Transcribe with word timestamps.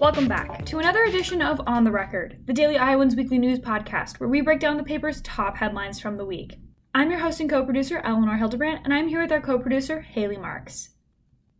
Welcome 0.00 0.28
back 0.28 0.64
to 0.66 0.78
another 0.78 1.02
edition 1.04 1.42
of 1.42 1.60
On 1.66 1.84
the 1.84 1.90
Record, 1.90 2.38
the 2.46 2.54
Daily 2.54 2.78
Iowans 2.78 3.16
weekly 3.16 3.38
news 3.38 3.58
podcast, 3.58 4.18
where 4.18 4.28
we 4.30 4.40
break 4.40 4.60
down 4.60 4.78
the 4.78 4.82
paper's 4.82 5.20
top 5.20 5.58
headlines 5.58 6.00
from 6.00 6.16
the 6.16 6.24
week. 6.24 6.58
I'm 6.94 7.10
your 7.10 7.20
host 7.20 7.40
and 7.40 7.50
co 7.50 7.64
producer, 7.64 8.00
Eleanor 8.02 8.38
Hildebrandt, 8.38 8.80
and 8.84 8.94
I'm 8.94 9.08
here 9.08 9.20
with 9.20 9.32
our 9.32 9.42
co 9.42 9.58
producer, 9.58 10.00
Hailey 10.00 10.38
Marx. 10.38 10.90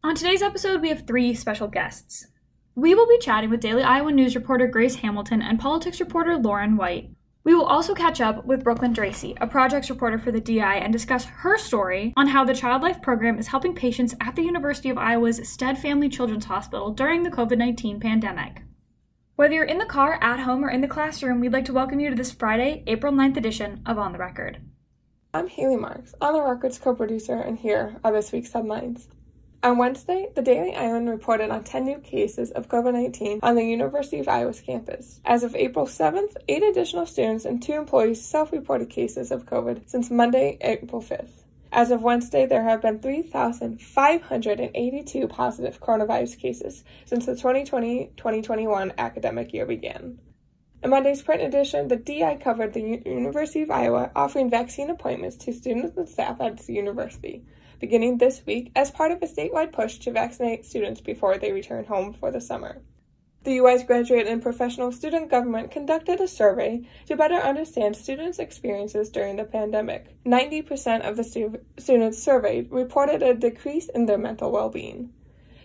On 0.02 0.14
today's 0.14 0.40
episode, 0.40 0.80
we 0.80 0.88
have 0.88 1.06
three 1.06 1.34
special 1.34 1.66
guests. 1.66 2.28
We 2.78 2.94
will 2.94 3.06
be 3.06 3.16
chatting 3.16 3.48
with 3.48 3.60
Daily 3.60 3.82
Iowa 3.82 4.12
News 4.12 4.34
reporter 4.34 4.66
Grace 4.66 4.96
Hamilton 4.96 5.40
and 5.40 5.58
politics 5.58 5.98
reporter 5.98 6.36
Lauren 6.36 6.76
White. 6.76 7.10
We 7.42 7.54
will 7.54 7.64
also 7.64 7.94
catch 7.94 8.20
up 8.20 8.44
with 8.44 8.64
Brooklyn 8.64 8.92
Draisey, 8.92 9.34
a 9.40 9.46
projects 9.46 9.88
reporter 9.88 10.18
for 10.18 10.30
the 10.30 10.42
DI, 10.42 10.76
and 10.76 10.92
discuss 10.92 11.24
her 11.24 11.56
story 11.56 12.12
on 12.18 12.26
how 12.26 12.44
the 12.44 12.54
Child 12.54 12.82
Life 12.82 13.00
program 13.00 13.38
is 13.38 13.46
helping 13.46 13.74
patients 13.74 14.14
at 14.20 14.36
the 14.36 14.42
University 14.42 14.90
of 14.90 14.98
Iowa's 14.98 15.48
Stead 15.48 15.78
Family 15.78 16.10
Children's 16.10 16.44
Hospital 16.44 16.90
during 16.90 17.22
the 17.22 17.30
COVID 17.30 17.56
19 17.56 17.98
pandemic. 17.98 18.60
Whether 19.36 19.54
you're 19.54 19.64
in 19.64 19.78
the 19.78 19.86
car, 19.86 20.18
at 20.20 20.40
home, 20.40 20.62
or 20.62 20.68
in 20.68 20.82
the 20.82 20.86
classroom, 20.86 21.40
we'd 21.40 21.54
like 21.54 21.64
to 21.64 21.72
welcome 21.72 21.98
you 21.98 22.10
to 22.10 22.16
this 22.16 22.32
Friday, 22.32 22.84
April 22.86 23.10
9th 23.10 23.38
edition 23.38 23.80
of 23.86 23.96
On 23.96 24.12
the 24.12 24.18
Record. 24.18 24.60
I'm 25.32 25.48
Hailey 25.48 25.76
Marx, 25.76 26.14
On 26.20 26.34
the 26.34 26.42
Record's 26.42 26.76
co 26.76 26.94
producer, 26.94 27.40
and 27.40 27.58
here 27.58 27.96
are 28.04 28.12
this 28.12 28.32
week's 28.32 28.52
headlines. 28.52 29.08
On 29.62 29.78
Wednesday, 29.78 30.28
the 30.34 30.42
Daily 30.42 30.74
Iowans 30.74 31.08
reported 31.08 31.48
on 31.50 31.64
10 31.64 31.86
new 31.86 31.98
cases 31.98 32.50
of 32.50 32.68
COVID 32.68 32.92
19 32.92 33.40
on 33.42 33.54
the 33.54 33.64
University 33.64 34.18
of 34.18 34.28
Iowa's 34.28 34.60
campus. 34.60 35.18
As 35.24 35.42
of 35.42 35.56
April 35.56 35.86
7th, 35.86 36.36
eight 36.46 36.62
additional 36.62 37.06
students 37.06 37.46
and 37.46 37.62
two 37.62 37.72
employees 37.72 38.22
self 38.22 38.52
reported 38.52 38.90
cases 38.90 39.30
of 39.30 39.46
COVID 39.46 39.88
since 39.88 40.10
Monday, 40.10 40.58
April 40.60 41.00
5th. 41.00 41.44
As 41.72 41.90
of 41.90 42.02
Wednesday, 42.02 42.44
there 42.46 42.64
have 42.64 42.82
been 42.82 42.98
3,582 43.00 45.28
positive 45.28 45.80
coronavirus 45.80 46.38
cases 46.38 46.84
since 47.06 47.24
the 47.24 47.34
2020 47.34 48.12
2021 48.16 48.92
academic 48.98 49.54
year 49.54 49.64
began. 49.64 50.18
In 50.82 50.90
Monday's 50.90 51.22
print 51.22 51.40
edition, 51.42 51.88
the 51.88 51.96
DI 51.96 52.36
covered 52.36 52.74
the 52.74 53.02
University 53.06 53.62
of 53.62 53.70
Iowa 53.70 54.10
offering 54.14 54.50
vaccine 54.50 54.90
appointments 54.90 55.36
to 55.38 55.52
students 55.52 55.96
and 55.96 56.06
staff 56.08 56.42
at 56.42 56.58
the 56.58 56.74
university 56.74 57.42
beginning 57.78 58.18
this 58.18 58.44
week 58.46 58.72
as 58.74 58.90
part 58.90 59.12
of 59.12 59.22
a 59.22 59.26
statewide 59.26 59.72
push 59.72 59.98
to 59.98 60.12
vaccinate 60.12 60.64
students 60.64 61.00
before 61.00 61.38
they 61.38 61.52
return 61.52 61.84
home 61.84 62.12
for 62.12 62.30
the 62.30 62.40
summer. 62.40 62.82
The 63.46 63.60
UI's 63.60 63.84
Graduate 63.84 64.26
and 64.26 64.42
Professional 64.42 64.90
Student 64.90 65.30
Government 65.30 65.70
conducted 65.70 66.20
a 66.20 66.26
survey 66.26 66.82
to 67.06 67.14
better 67.14 67.36
understand 67.36 67.94
students' 67.94 68.40
experiences 68.40 69.08
during 69.08 69.36
the 69.36 69.44
pandemic. 69.44 70.16
90% 70.24 71.08
of 71.08 71.16
the 71.16 71.22
stu- 71.22 71.60
students 71.78 72.20
surveyed 72.20 72.72
reported 72.72 73.22
a 73.22 73.34
decrease 73.34 73.88
in 73.88 74.06
their 74.06 74.18
mental 74.18 74.50
well 74.50 74.68
being. 74.68 75.12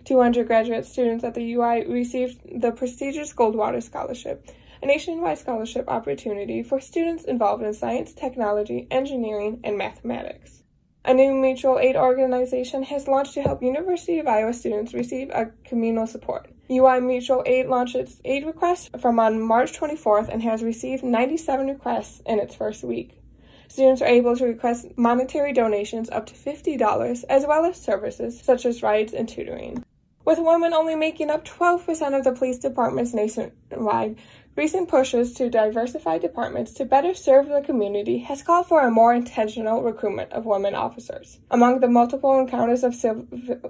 Two 0.06 0.22
undergraduate 0.22 0.86
students 0.86 1.24
at 1.24 1.34
the 1.34 1.54
UI 1.54 1.86
received 1.88 2.62
the 2.62 2.72
prestigious 2.72 3.34
Goldwater 3.34 3.82
Scholarship, 3.82 4.48
a 4.84 4.86
nationwide 4.86 5.40
scholarship 5.40 5.86
opportunity 5.88 6.62
for 6.62 6.80
students 6.80 7.24
involved 7.24 7.64
in 7.64 7.74
science, 7.74 8.14
technology, 8.14 8.88
engineering, 8.92 9.60
and 9.64 9.76
mathematics. 9.76 10.61
A 11.04 11.16
new 11.16 11.34
mutual 11.34 11.80
aid 11.80 11.96
organization 11.96 12.84
has 12.84 13.08
launched 13.08 13.34
to 13.34 13.42
help 13.42 13.64
University 13.64 14.20
of 14.20 14.28
Iowa 14.28 14.54
students 14.54 14.94
receive 14.94 15.32
a 15.32 15.52
communal 15.64 16.06
support. 16.06 16.48
UI 16.70 17.00
Mutual 17.02 17.42
Aid 17.48 17.66
launched 17.66 17.96
its 17.96 18.22
aid 18.24 18.46
request 18.46 18.92
from 19.00 19.20
on 19.20 19.42
March 19.42 19.80
24th 19.80 20.30
and 20.30 20.44
has 20.44 20.62
received 20.62 21.04
97 21.04 21.68
requests 21.68 22.22
in 22.28 22.40
its 22.40 22.54
first 22.54 22.84
week. 22.84 23.20
Students 23.68 24.04
are 24.04 24.08
able 24.08 24.36
to 24.36 24.46
request 24.46 24.96
monetary 24.96 25.54
donations 25.54 26.08
up 26.12 26.28
to 26.28 26.36
$50 26.36 27.24
as 27.28 27.48
well 27.48 27.66
as 27.66 27.82
services 27.82 28.40
such 28.40 28.68
as 28.68 28.84
rides 28.84 29.14
and 29.14 29.28
tutoring. 29.28 29.84
With 30.24 30.38
women 30.38 30.72
only 30.72 30.96
making 30.96 31.32
up 31.32 31.46
12% 31.46 32.16
of 32.16 32.24
the 32.24 32.32
police 32.32 32.60
departments 32.60 33.12
nationwide, 33.12 34.18
Recent 34.62 34.90
pushes 34.90 35.34
to 35.34 35.50
diversify 35.50 36.20
departments 36.20 36.72
to 36.74 36.86
better 36.86 37.16
serve 37.16 37.48
the 37.48 37.64
community 37.66 38.20
has 38.20 38.44
called 38.44 38.68
for 38.68 38.82
a 38.82 38.92
more 38.92 39.12
intentional 39.12 39.82
recruitment 39.82 40.32
of 40.34 40.46
women 40.46 40.76
officers. 40.76 41.40
Among 41.50 41.80
the 41.80 41.88
multiple 41.88 42.40
encounters 42.40 42.84
of 42.84 42.94
civ- 42.94 43.26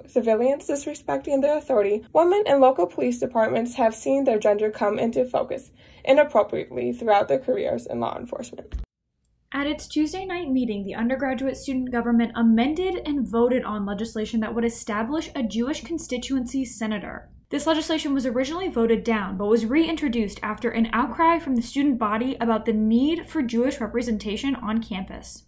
civilians 0.08 0.68
disrespecting 0.68 1.42
their 1.42 1.58
authority, 1.58 2.04
women 2.12 2.44
in 2.46 2.60
local 2.60 2.88
police 2.88 3.20
departments 3.20 3.76
have 3.76 3.96
seen 3.96 4.26
their 4.26 4.38
gender 4.38 4.70
come 4.70 5.00
into 5.00 5.24
focus 5.24 5.72
inappropriately 6.04 6.92
throughout 6.92 7.30
their 7.30 7.40
careers 7.40 7.88
in 7.88 8.02
law 8.02 8.18
enforcement. 8.18 8.76
At 9.54 9.68
its 9.68 9.88
Tuesday 9.88 10.26
night 10.26 10.50
meeting, 10.50 10.84
the 10.84 10.96
undergraduate 10.96 11.56
student 11.56 11.94
government 11.94 12.34
amended 12.36 13.00
and 13.06 13.26
voted 13.26 13.64
on 13.64 13.86
legislation 13.86 14.42
that 14.42 14.54
would 14.54 14.66
establish 14.66 15.32
a 15.36 15.42
Jewish 15.42 15.86
constituency 15.86 16.66
senator. 16.66 17.31
This 17.52 17.68
legislation 17.68 18.14
was 18.14 18.26
originally 18.26 18.70
voted 18.70 19.04
down, 19.04 19.36
but 19.36 19.48
was 19.48 19.66
reintroduced 19.66 20.40
after 20.42 20.70
an 20.70 20.90
outcry 20.94 21.38
from 21.38 21.58
the 21.58 21.62
student 21.62 22.00
body 22.00 22.38
about 22.40 22.66
the 22.66 22.72
need 22.72 23.28
for 23.28 23.42
Jewish 23.42 23.82
representation 23.82 24.56
on 24.56 24.82
campus. 24.82 25.44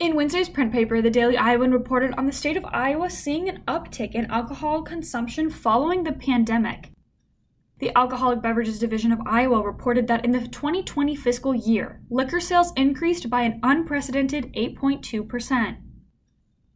In 0.00 0.16
Wednesday's 0.16 0.48
print 0.48 0.72
paper, 0.72 1.00
the 1.00 1.10
Daily 1.10 1.36
Iowan 1.36 1.70
reported 1.70 2.12
on 2.18 2.26
the 2.26 2.32
state 2.32 2.56
of 2.56 2.64
Iowa 2.64 3.08
seeing 3.08 3.48
an 3.48 3.62
uptick 3.68 4.16
in 4.16 4.32
alcohol 4.32 4.82
consumption 4.82 5.48
following 5.48 6.02
the 6.02 6.12
pandemic. 6.12 6.90
The 7.78 7.96
Alcoholic 7.96 8.42
Beverages 8.42 8.80
Division 8.80 9.12
of 9.12 9.20
Iowa 9.24 9.62
reported 9.62 10.08
that 10.08 10.24
in 10.24 10.32
the 10.32 10.48
2020 10.48 11.14
fiscal 11.14 11.54
year, 11.54 12.00
liquor 12.10 12.40
sales 12.40 12.72
increased 12.76 13.30
by 13.30 13.42
an 13.42 13.60
unprecedented 13.62 14.52
8.2%. 14.54 15.76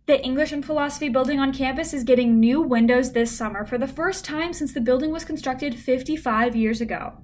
The 0.07 0.23
English 0.23 0.53
and 0.53 0.65
Philosophy 0.65 1.09
building 1.09 1.41
on 1.41 1.53
campus 1.53 1.93
is 1.93 2.05
getting 2.05 2.39
new 2.39 2.61
windows 2.61 3.11
this 3.11 3.37
summer 3.37 3.67
for 3.67 3.77
the 3.77 3.89
first 3.89 4.25
time 4.25 4.53
since 4.53 4.73
the 4.73 4.81
building 4.81 5.11
was 5.11 5.25
constructed 5.25 5.75
55 5.75 6.55
years 6.55 6.81
ago. 6.81 7.15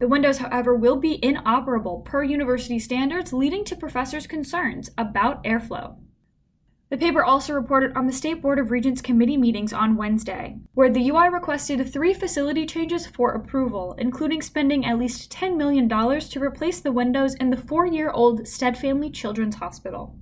The 0.00 0.08
windows, 0.08 0.36
however, 0.36 0.74
will 0.74 0.96
be 0.96 1.18
inoperable 1.24 2.00
per 2.00 2.22
university 2.22 2.78
standards, 2.78 3.32
leading 3.32 3.64
to 3.64 3.74
professors' 3.74 4.26
concerns 4.26 4.90
about 4.98 5.42
airflow. 5.44 5.96
The 6.90 6.98
paper 6.98 7.24
also 7.24 7.54
reported 7.54 7.96
on 7.96 8.06
the 8.06 8.12
State 8.12 8.42
Board 8.42 8.58
of 8.58 8.70
Regents 8.70 9.00
committee 9.00 9.38
meetings 9.38 9.72
on 9.72 9.96
Wednesday, 9.96 10.58
where 10.74 10.90
the 10.90 11.08
UI 11.08 11.30
requested 11.30 11.90
three 11.90 12.12
facility 12.12 12.66
changes 12.66 13.06
for 13.06 13.32
approval, 13.32 13.94
including 13.96 14.42
spending 14.42 14.84
at 14.84 14.98
least 14.98 15.32
$10 15.32 15.56
million 15.56 15.88
to 15.88 16.42
replace 16.42 16.80
the 16.80 16.92
windows 16.92 17.34
in 17.36 17.48
the 17.48 17.56
four 17.56 17.86
year 17.86 18.10
old 18.10 18.46
Stead 18.46 18.76
Family 18.76 19.08
Children's 19.08 19.56
Hospital. 19.56 20.18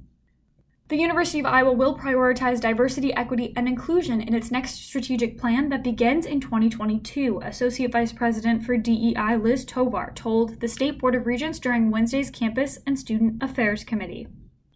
The 0.88 0.98
University 0.98 1.40
of 1.40 1.46
Iowa 1.46 1.72
will 1.72 1.96
prioritize 1.96 2.60
diversity, 2.60 3.14
equity, 3.14 3.54
and 3.56 3.66
inclusion 3.66 4.20
in 4.20 4.34
its 4.34 4.50
next 4.50 4.74
strategic 4.74 5.38
plan 5.38 5.70
that 5.70 5.82
begins 5.82 6.26
in 6.26 6.40
2022, 6.40 7.40
Associate 7.42 7.90
Vice 7.90 8.12
President 8.12 8.62
for 8.62 8.76
DEI 8.76 9.38
Liz 9.38 9.64
Tovar 9.64 10.12
told 10.14 10.60
the 10.60 10.68
State 10.68 10.98
Board 10.98 11.14
of 11.14 11.26
Regents 11.26 11.58
during 11.58 11.90
Wednesday's 11.90 12.30
Campus 12.30 12.80
and 12.86 12.98
Student 12.98 13.42
Affairs 13.42 13.82
Committee. 13.82 14.28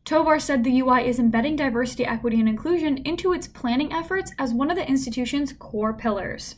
Tovar 0.06 0.41
said 0.41 0.64
the 0.64 0.80
UI 0.80 1.06
is 1.06 1.18
embedding 1.18 1.56
diversity, 1.56 2.06
equity, 2.06 2.41
and 2.41 2.48
inclusion 2.48 2.97
into 3.04 3.34
its 3.34 3.47
planning 3.47 3.92
efforts 3.92 4.32
as 4.38 4.54
one 4.54 4.70
of 4.70 4.78
the 4.78 4.88
institution's 4.88 5.52
core 5.52 5.92
pillars. 5.92 6.56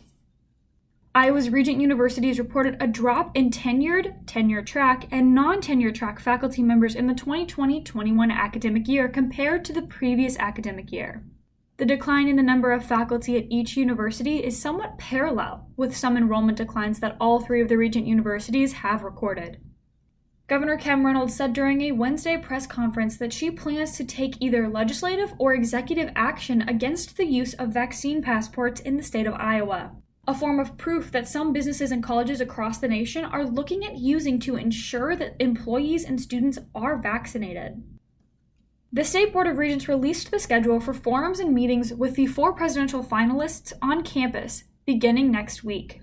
Iowa's 1.12 1.50
Regent 1.50 1.80
Universities 1.80 2.38
reported 2.38 2.76
a 2.78 2.86
drop 2.86 3.36
in 3.36 3.50
tenured, 3.50 4.14
tenure 4.26 4.62
track, 4.62 5.08
and 5.10 5.34
non 5.34 5.60
tenure 5.60 5.90
track 5.90 6.20
faculty 6.20 6.62
members 6.62 6.94
in 6.94 7.08
the 7.08 7.14
2020 7.14 7.82
21 7.82 8.30
academic 8.30 8.86
year 8.86 9.08
compared 9.08 9.64
to 9.64 9.72
the 9.72 9.82
previous 9.82 10.38
academic 10.38 10.92
year. 10.92 11.24
The 11.78 11.84
decline 11.84 12.28
in 12.28 12.36
the 12.36 12.44
number 12.44 12.70
of 12.70 12.84
faculty 12.84 13.36
at 13.36 13.50
each 13.50 13.76
university 13.76 14.36
is 14.36 14.56
somewhat 14.56 14.98
parallel 14.98 15.66
with 15.76 15.96
some 15.96 16.16
enrollment 16.16 16.58
declines 16.58 17.00
that 17.00 17.16
all 17.20 17.40
three 17.40 17.60
of 17.60 17.68
the 17.68 17.76
Regent 17.76 18.06
universities 18.06 18.74
have 18.74 19.02
recorded. 19.02 19.58
Governor 20.46 20.76
Kim 20.76 21.04
Reynolds 21.04 21.34
said 21.34 21.52
during 21.52 21.80
a 21.80 21.90
Wednesday 21.90 22.36
press 22.36 22.68
conference 22.68 23.16
that 23.16 23.32
she 23.32 23.50
plans 23.50 23.96
to 23.96 24.04
take 24.04 24.40
either 24.40 24.68
legislative 24.68 25.34
or 25.38 25.54
executive 25.54 26.12
action 26.14 26.62
against 26.68 27.16
the 27.16 27.26
use 27.26 27.52
of 27.54 27.70
vaccine 27.70 28.22
passports 28.22 28.80
in 28.80 28.96
the 28.96 29.02
state 29.02 29.26
of 29.26 29.34
Iowa 29.34 29.96
a 30.30 30.34
form 30.34 30.60
of 30.60 30.78
proof 30.78 31.10
that 31.10 31.26
some 31.26 31.52
businesses 31.52 31.90
and 31.90 32.04
colleges 32.04 32.40
across 32.40 32.78
the 32.78 32.86
nation 32.86 33.24
are 33.24 33.44
looking 33.44 33.84
at 33.84 33.98
using 33.98 34.38
to 34.38 34.54
ensure 34.54 35.16
that 35.16 35.34
employees 35.40 36.04
and 36.04 36.20
students 36.20 36.56
are 36.72 36.96
vaccinated. 36.96 37.82
The 38.92 39.02
State 39.02 39.32
Board 39.32 39.48
of 39.48 39.58
Regents 39.58 39.88
released 39.88 40.30
the 40.30 40.38
schedule 40.38 40.78
for 40.78 40.94
forums 40.94 41.40
and 41.40 41.52
meetings 41.52 41.92
with 41.92 42.14
the 42.14 42.26
four 42.26 42.52
presidential 42.52 43.02
finalists 43.02 43.72
on 43.82 44.04
campus 44.04 44.62
beginning 44.86 45.32
next 45.32 45.64
week. 45.64 46.00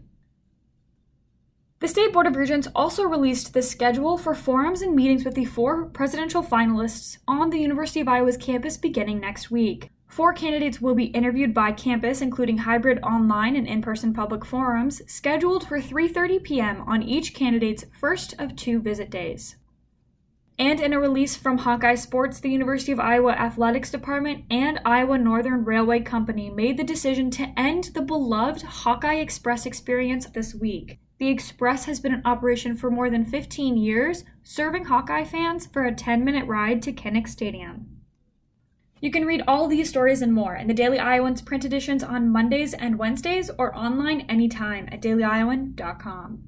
The 1.80 1.88
State 1.88 2.12
Board 2.12 2.28
of 2.28 2.36
Regents 2.36 2.68
also 2.76 3.04
released 3.04 3.54
the 3.54 3.62
schedule 3.62 4.18
for 4.18 4.36
forums 4.36 4.82
and 4.82 4.94
meetings 4.94 5.24
with 5.24 5.36
the 5.36 5.46
four 5.46 5.86
presidential 5.86 6.44
finalists 6.44 7.18
on 7.30 7.50
the 7.50 7.60
University 7.60 8.02
of 8.02 8.10
Iowa's 8.10 8.36
campus 8.36 8.76
beginning 8.76 9.22
next 9.22 9.50
week. 9.50 9.90
Four 10.08 10.34
candidates 10.34 10.82
will 10.82 10.96
be 10.96 11.06
interviewed 11.06 11.54
by 11.54 11.74
campus, 11.74 12.22
including 12.22 12.60
hybrid 12.60 13.00
online 13.04 13.56
and 13.56 13.68
in-person 13.68 14.14
public 14.14 14.46
forums, 14.46 15.02
scheduled 15.06 15.68
for 15.68 15.80
3:30 15.80 16.44
p.m. 16.44 16.82
on 16.88 17.04
each 17.04 17.34
candidate's 17.34 17.86
first 18.00 18.34
of 18.40 18.56
two 18.56 18.80
visit 18.80 19.10
days. 19.10 19.58
And 20.60 20.80
in 20.80 20.92
a 20.92 21.00
release 21.00 21.36
from 21.36 21.60
Hawkeye 21.60 21.96
Sports, 21.96 22.40
the 22.40 22.50
University 22.50 22.92
of 22.92 23.00
Iowa 23.00 23.34
Athletics 23.34 23.92
Department 23.92 24.46
and 24.50 24.80
Iowa 24.84 25.20
Northern 25.20 25.64
Railway 25.64 26.00
Company 26.00 26.50
made 26.50 26.78
the 26.78 26.84
decision 26.84 27.30
to 27.32 27.54
end 27.56 27.92
the 27.94 28.02
beloved 28.02 28.64
Hawkeye 28.64 29.20
Express 29.20 29.68
experience 29.68 30.26
this 30.26 30.56
week. 30.56 31.00
The 31.20 31.28
Express 31.28 31.86
has 31.86 32.00
been 32.00 32.14
in 32.14 32.26
operation 32.26 32.76
for 32.76 32.90
more 32.90 33.12
than 33.12 33.26
15 33.26 33.78
years, 33.78 34.24
serving 34.42 34.86
Hawkeye 34.86 35.26
fans 35.26 35.68
for 35.68 35.84
a 35.84 35.94
10 35.94 36.24
minute 36.24 36.48
ride 36.48 36.82
to 36.84 36.94
Kinnick 36.94 37.28
Stadium. 37.28 37.97
You 39.00 39.12
can 39.12 39.26
read 39.26 39.44
all 39.48 39.68
these 39.68 39.90
stories 39.90 40.24
and 40.24 40.34
more 40.34 40.56
in 40.56 40.68
the 40.68 40.74
Daily 40.74 40.98
Iowans 40.98 41.42
print 41.44 41.64
editions 41.64 42.04
on 42.04 42.32
Mondays 42.32 42.74
and 42.74 42.98
Wednesdays 42.98 43.52
or 43.58 43.76
online 43.78 44.22
anytime 44.22 44.90
at 44.92 45.02
dailyiowan.com. 45.02 46.44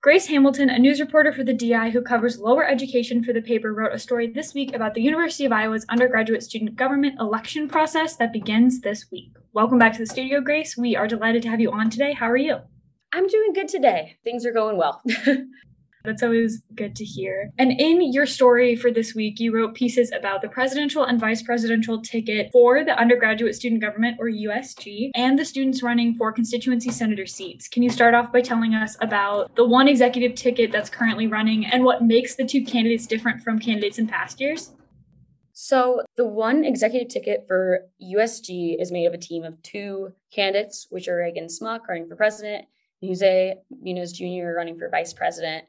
Grace 0.00 0.26
Hamilton, 0.26 0.68
a 0.68 0.80
news 0.80 0.98
reporter 0.98 1.32
for 1.32 1.44
the 1.44 1.54
DI 1.54 1.90
who 1.90 2.02
covers 2.02 2.40
lower 2.40 2.66
education 2.66 3.22
for 3.22 3.32
the 3.32 3.40
paper, 3.40 3.72
wrote 3.72 3.94
a 3.94 3.98
story 4.00 4.26
this 4.26 4.52
week 4.52 4.74
about 4.74 4.94
the 4.94 5.02
University 5.02 5.44
of 5.44 5.52
Iowa's 5.52 5.86
undergraduate 5.88 6.42
student 6.42 6.74
government 6.74 7.20
election 7.20 7.68
process 7.68 8.16
that 8.16 8.32
begins 8.32 8.80
this 8.80 9.06
week. 9.12 9.30
Welcome 9.52 9.78
back 9.78 9.92
to 9.92 10.00
the 10.00 10.06
studio, 10.06 10.40
Grace. 10.40 10.76
We 10.76 10.96
are 10.96 11.06
delighted 11.06 11.42
to 11.42 11.48
have 11.50 11.60
you 11.60 11.70
on 11.70 11.88
today. 11.88 12.14
How 12.14 12.28
are 12.28 12.36
you? 12.36 12.56
I'm 13.12 13.28
doing 13.28 13.52
good 13.52 13.68
today. 13.68 14.16
Things 14.24 14.44
are 14.44 14.52
going 14.52 14.76
well. 14.76 15.00
That's 16.04 16.22
always 16.22 16.62
good 16.74 16.96
to 16.96 17.04
hear. 17.04 17.50
And 17.58 17.72
in 17.72 18.12
your 18.12 18.26
story 18.26 18.74
for 18.74 18.90
this 18.90 19.14
week, 19.14 19.38
you 19.38 19.54
wrote 19.54 19.74
pieces 19.74 20.10
about 20.12 20.42
the 20.42 20.48
presidential 20.48 21.04
and 21.04 21.20
vice 21.20 21.42
presidential 21.42 22.02
ticket 22.02 22.50
for 22.52 22.84
the 22.84 22.98
undergraduate 22.98 23.54
student 23.54 23.80
government, 23.80 24.16
or 24.18 24.26
USG, 24.26 25.10
and 25.14 25.38
the 25.38 25.44
students 25.44 25.82
running 25.82 26.14
for 26.14 26.32
constituency 26.32 26.90
senator 26.90 27.26
seats. 27.26 27.68
Can 27.68 27.82
you 27.82 27.90
start 27.90 28.14
off 28.14 28.32
by 28.32 28.40
telling 28.40 28.74
us 28.74 28.96
about 29.00 29.54
the 29.54 29.66
one 29.66 29.88
executive 29.88 30.34
ticket 30.34 30.72
that's 30.72 30.90
currently 30.90 31.26
running 31.26 31.64
and 31.66 31.84
what 31.84 32.02
makes 32.02 32.34
the 32.34 32.44
two 32.44 32.64
candidates 32.64 33.06
different 33.06 33.42
from 33.42 33.58
candidates 33.58 33.98
in 33.98 34.06
past 34.06 34.40
years? 34.40 34.72
So, 35.54 36.02
the 36.16 36.26
one 36.26 36.64
executive 36.64 37.08
ticket 37.08 37.44
for 37.46 37.80
USG 38.02 38.80
is 38.80 38.90
made 38.90 39.06
of 39.06 39.12
a 39.12 39.18
team 39.18 39.44
of 39.44 39.62
two 39.62 40.12
candidates, 40.32 40.86
which 40.90 41.08
are 41.08 41.16
Reagan 41.16 41.48
Smock 41.48 41.88
running 41.88 42.08
for 42.08 42.16
president, 42.16 42.64
Jose 43.04 43.56
Munoz 43.70 44.12
Jr. 44.12 44.54
running 44.56 44.78
for 44.78 44.88
vice 44.88 45.12
president. 45.12 45.64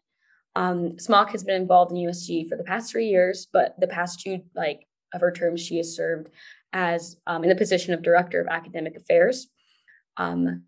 Um, 0.55 0.99
Smock 0.99 1.31
has 1.31 1.43
been 1.43 1.59
involved 1.59 1.91
in 1.91 1.97
USG 1.97 2.47
for 2.47 2.57
the 2.57 2.63
past 2.63 2.91
three 2.91 3.07
years, 3.07 3.47
but 3.51 3.79
the 3.79 3.87
past 3.87 4.19
two 4.19 4.41
like 4.55 4.87
of 5.13 5.21
her 5.21 5.31
terms, 5.31 5.61
she 5.61 5.77
has 5.77 5.95
served 5.95 6.29
as 6.73 7.17
um, 7.27 7.43
in 7.43 7.49
the 7.49 7.55
position 7.55 7.93
of 7.93 8.01
director 8.01 8.41
of 8.41 8.47
academic 8.47 8.95
affairs. 8.95 9.47
Um, 10.17 10.63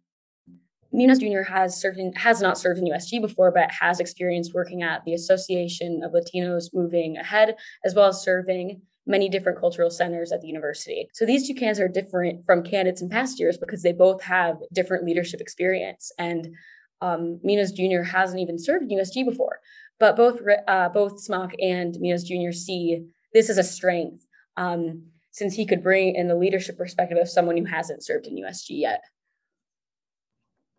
Munoz 0.91 1.19
Jr. 1.19 1.41
has 1.41 1.79
served 1.79 1.97
in, 1.97 2.13
has 2.13 2.41
not 2.41 2.57
served 2.57 2.79
in 2.79 2.85
USG 2.85 3.21
before, 3.21 3.51
but 3.51 3.69
has 3.71 3.99
experience 3.99 4.53
working 4.53 4.81
at 4.81 5.03
the 5.03 5.13
Association 5.13 6.01
of 6.03 6.13
Latinos 6.13 6.73
Moving 6.73 7.17
Ahead, 7.17 7.55
as 7.83 7.93
well 7.93 8.07
as 8.07 8.23
serving 8.23 8.81
many 9.05 9.29
different 9.29 9.59
cultural 9.59 9.89
centers 9.89 10.31
at 10.31 10.41
the 10.41 10.47
university. 10.47 11.07
So 11.13 11.25
these 11.25 11.47
two 11.47 11.53
candidates 11.53 11.79
are 11.79 11.87
different 11.87 12.45
from 12.45 12.63
candidates 12.63 13.01
in 13.01 13.09
past 13.09 13.39
years 13.39 13.57
because 13.57 13.83
they 13.83 13.91
both 13.91 14.21
have 14.23 14.57
different 14.73 15.05
leadership 15.05 15.41
experience. 15.41 16.11
And 16.17 16.55
um, 17.01 17.39
Munoz 17.43 17.71
Jr. 17.71 18.01
hasn't 18.03 18.39
even 18.39 18.57
served 18.57 18.91
in 18.91 18.97
USG 18.97 19.25
before, 19.25 19.59
but 19.99 20.15
both 20.15 20.39
uh, 20.67 20.89
both 20.89 21.21
Smock 21.21 21.51
and 21.61 21.95
Munoz 21.99 22.23
Jr. 22.23 22.51
see 22.51 23.05
this 23.33 23.49
as 23.49 23.57
a 23.57 23.63
strength 23.63 24.25
um, 24.57 25.03
since 25.31 25.55
he 25.55 25.65
could 25.65 25.83
bring 25.83 26.15
in 26.15 26.27
the 26.27 26.35
leadership 26.35 26.77
perspective 26.77 27.17
of 27.17 27.29
someone 27.29 27.57
who 27.57 27.65
hasn't 27.65 28.03
served 28.03 28.27
in 28.27 28.35
USG 28.35 28.69
yet. 28.69 29.01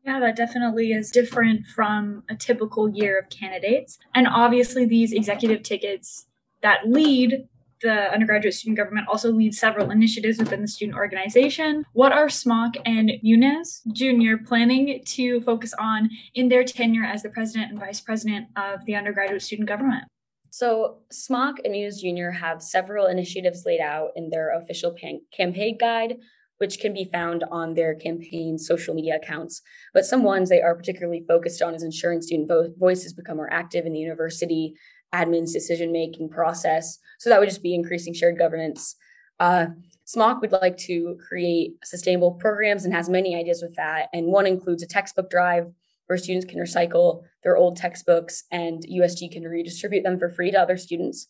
Yeah, 0.04 0.20
that 0.20 0.36
definitely 0.36 0.92
is 0.92 1.10
different 1.10 1.66
from 1.66 2.22
a 2.30 2.36
typical 2.36 2.88
year 2.88 3.18
of 3.18 3.28
candidates. 3.28 3.98
And 4.14 4.28
obviously, 4.28 4.86
these 4.86 5.12
executive 5.12 5.64
tickets 5.64 6.26
that 6.62 6.88
lead 6.88 7.48
the 7.82 8.12
undergraduate 8.12 8.54
student 8.54 8.78
government 8.78 9.06
also 9.08 9.30
leads 9.30 9.58
several 9.58 9.90
initiatives 9.90 10.38
within 10.38 10.62
the 10.62 10.68
student 10.68 10.96
organization. 10.96 11.84
What 11.92 12.12
are 12.12 12.28
Smock 12.28 12.74
and 12.84 13.12
Munoz 13.22 13.82
Jr. 13.92 14.36
planning 14.46 15.02
to 15.04 15.40
focus 15.42 15.74
on 15.78 16.10
in 16.34 16.48
their 16.48 16.64
tenure 16.64 17.04
as 17.04 17.22
the 17.22 17.30
president 17.30 17.70
and 17.70 17.78
vice 17.78 18.00
president 18.00 18.48
of 18.56 18.84
the 18.86 18.94
undergraduate 18.94 19.42
student 19.42 19.68
government? 19.68 20.04
So, 20.50 20.98
Smock 21.10 21.56
and 21.64 21.72
Munoz 21.72 22.00
Jr. 22.00 22.30
have 22.30 22.62
several 22.62 23.06
initiatives 23.06 23.64
laid 23.66 23.80
out 23.80 24.10
in 24.16 24.30
their 24.30 24.58
official 24.58 24.94
pan- 24.98 25.20
campaign 25.36 25.76
guide, 25.78 26.16
which 26.58 26.80
can 26.80 26.94
be 26.94 27.10
found 27.12 27.44
on 27.50 27.74
their 27.74 27.94
campaign 27.94 28.56
social 28.56 28.94
media 28.94 29.16
accounts. 29.16 29.60
But 29.92 30.06
some 30.06 30.22
ones 30.22 30.48
they 30.48 30.62
are 30.62 30.74
particularly 30.74 31.24
focused 31.28 31.60
on 31.60 31.74
is 31.74 31.82
ensuring 31.82 32.22
student 32.22 32.48
vo- 32.48 32.72
voices 32.78 33.12
become 33.12 33.36
more 33.36 33.52
active 33.52 33.84
in 33.84 33.92
the 33.92 33.98
university, 33.98 34.74
admin's 35.14 35.52
decision 35.52 35.92
making 35.92 36.28
process. 36.28 36.98
So 37.18 37.30
that 37.30 37.40
would 37.40 37.48
just 37.48 37.62
be 37.62 37.74
increasing 37.74 38.14
shared 38.14 38.38
governance. 38.38 38.96
Uh, 39.38 39.66
Smock 40.04 40.40
would 40.40 40.52
like 40.52 40.76
to 40.78 41.18
create 41.26 41.72
sustainable 41.84 42.32
programs 42.32 42.84
and 42.84 42.94
has 42.94 43.08
many 43.08 43.34
ideas 43.34 43.60
with 43.60 43.74
that. 43.74 44.08
And 44.12 44.26
one 44.26 44.46
includes 44.46 44.82
a 44.82 44.86
textbook 44.86 45.28
drive 45.30 45.72
where 46.06 46.18
students 46.18 46.46
can 46.46 46.60
recycle 46.60 47.24
their 47.42 47.56
old 47.56 47.76
textbooks 47.76 48.44
and 48.52 48.84
USG 48.84 49.32
can 49.32 49.42
redistribute 49.42 50.04
them 50.04 50.18
for 50.18 50.30
free 50.30 50.52
to 50.52 50.60
other 50.60 50.76
students. 50.76 51.26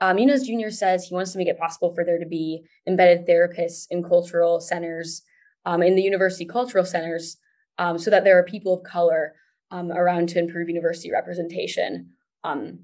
Um, 0.00 0.16
Munoz 0.16 0.46
Jr. 0.46 0.70
says 0.70 1.06
he 1.06 1.14
wants 1.14 1.32
to 1.32 1.38
make 1.38 1.48
it 1.48 1.58
possible 1.58 1.92
for 1.92 2.04
there 2.04 2.18
to 2.18 2.26
be 2.26 2.64
embedded 2.86 3.26
therapists 3.26 3.86
in 3.90 4.02
cultural 4.02 4.60
centers, 4.60 5.22
um, 5.64 5.82
in 5.82 5.96
the 5.96 6.02
university 6.02 6.44
cultural 6.44 6.84
centers, 6.84 7.36
um, 7.78 7.98
so 7.98 8.10
that 8.10 8.24
there 8.24 8.38
are 8.38 8.44
people 8.44 8.74
of 8.74 8.82
color 8.84 9.34
um, 9.70 9.90
around 9.90 10.28
to 10.28 10.38
improve 10.38 10.68
university 10.68 11.10
representation. 11.10 12.10
Um, 12.44 12.80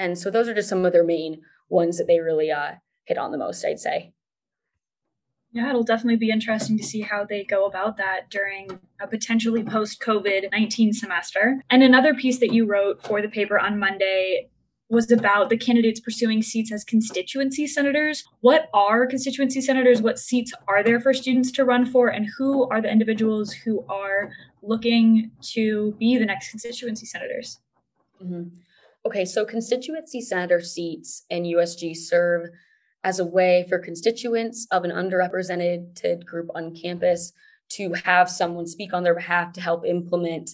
and 0.00 0.18
so 0.18 0.30
those 0.30 0.48
are 0.48 0.54
just 0.54 0.68
some 0.68 0.84
of 0.86 0.92
their 0.92 1.04
main 1.04 1.42
ones 1.68 1.98
that 1.98 2.06
they 2.06 2.20
really 2.20 2.50
uh, 2.50 2.72
hit 3.04 3.18
on 3.18 3.32
the 3.32 3.38
most, 3.38 3.64
I'd 3.64 3.78
say. 3.78 4.12
Yeah, 5.52 5.68
it'll 5.68 5.82
definitely 5.82 6.16
be 6.16 6.30
interesting 6.30 6.78
to 6.78 6.84
see 6.84 7.02
how 7.02 7.24
they 7.24 7.44
go 7.44 7.66
about 7.66 7.98
that 7.98 8.30
during 8.30 8.80
a 9.00 9.06
potentially 9.06 9.62
post 9.62 10.00
COVID 10.00 10.50
19 10.52 10.94
semester. 10.94 11.62
And 11.68 11.82
another 11.82 12.14
piece 12.14 12.38
that 12.38 12.52
you 12.52 12.66
wrote 12.66 13.02
for 13.02 13.20
the 13.20 13.28
paper 13.28 13.58
on 13.58 13.78
Monday 13.78 14.48
was 14.88 15.10
about 15.10 15.50
the 15.50 15.56
candidates 15.56 16.00
pursuing 16.00 16.42
seats 16.42 16.72
as 16.72 16.82
constituency 16.82 17.66
senators. 17.66 18.24
What 18.40 18.70
are 18.72 19.06
constituency 19.06 19.60
senators? 19.60 20.00
What 20.00 20.18
seats 20.18 20.52
are 20.66 20.82
there 20.82 21.00
for 21.00 21.12
students 21.12 21.52
to 21.52 21.64
run 21.64 21.84
for? 21.84 22.08
And 22.08 22.26
who 22.38 22.68
are 22.70 22.80
the 22.80 22.90
individuals 22.90 23.52
who 23.52 23.84
are 23.88 24.30
looking 24.62 25.30
to 25.52 25.94
be 25.98 26.16
the 26.16 26.26
next 26.26 26.50
constituency 26.50 27.06
senators? 27.06 27.58
Mm-hmm. 28.22 28.48
Okay, 29.06 29.24
so 29.24 29.46
constituency 29.46 30.20
senator 30.20 30.60
seats 30.60 31.24
in 31.30 31.44
USG 31.44 31.96
serve 31.96 32.48
as 33.02 33.18
a 33.18 33.24
way 33.24 33.64
for 33.68 33.78
constituents 33.78 34.66
of 34.70 34.84
an 34.84 34.90
underrepresented 34.90 36.24
group 36.26 36.48
on 36.54 36.74
campus 36.74 37.32
to 37.70 37.94
have 38.04 38.28
someone 38.28 38.66
speak 38.66 38.92
on 38.92 39.02
their 39.02 39.14
behalf 39.14 39.54
to 39.54 39.60
help 39.60 39.86
implement 39.86 40.50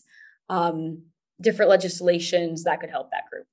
um, 0.48 1.02
different 1.40 1.70
legislations 1.70 2.62
that 2.62 2.80
could 2.80 2.90
help 2.90 3.10
that 3.10 3.28
group. 3.30 3.46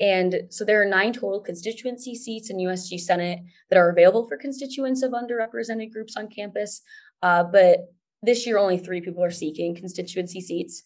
And 0.00 0.48
so 0.50 0.64
there 0.64 0.82
are 0.82 0.86
nine 0.86 1.12
total 1.12 1.38
constituency 1.38 2.16
seats 2.16 2.50
in 2.50 2.56
USG 2.56 2.98
Senate 2.98 3.40
that 3.70 3.78
are 3.78 3.90
available 3.90 4.26
for 4.26 4.36
constituents 4.36 5.02
of 5.02 5.12
underrepresented 5.12 5.92
groups 5.92 6.16
on 6.16 6.26
campus. 6.26 6.82
Uh, 7.22 7.44
but 7.44 7.92
this 8.22 8.46
year, 8.46 8.58
only 8.58 8.78
three 8.78 9.00
people 9.00 9.22
are 9.22 9.30
seeking 9.30 9.76
constituency 9.76 10.40
seats. 10.40 10.82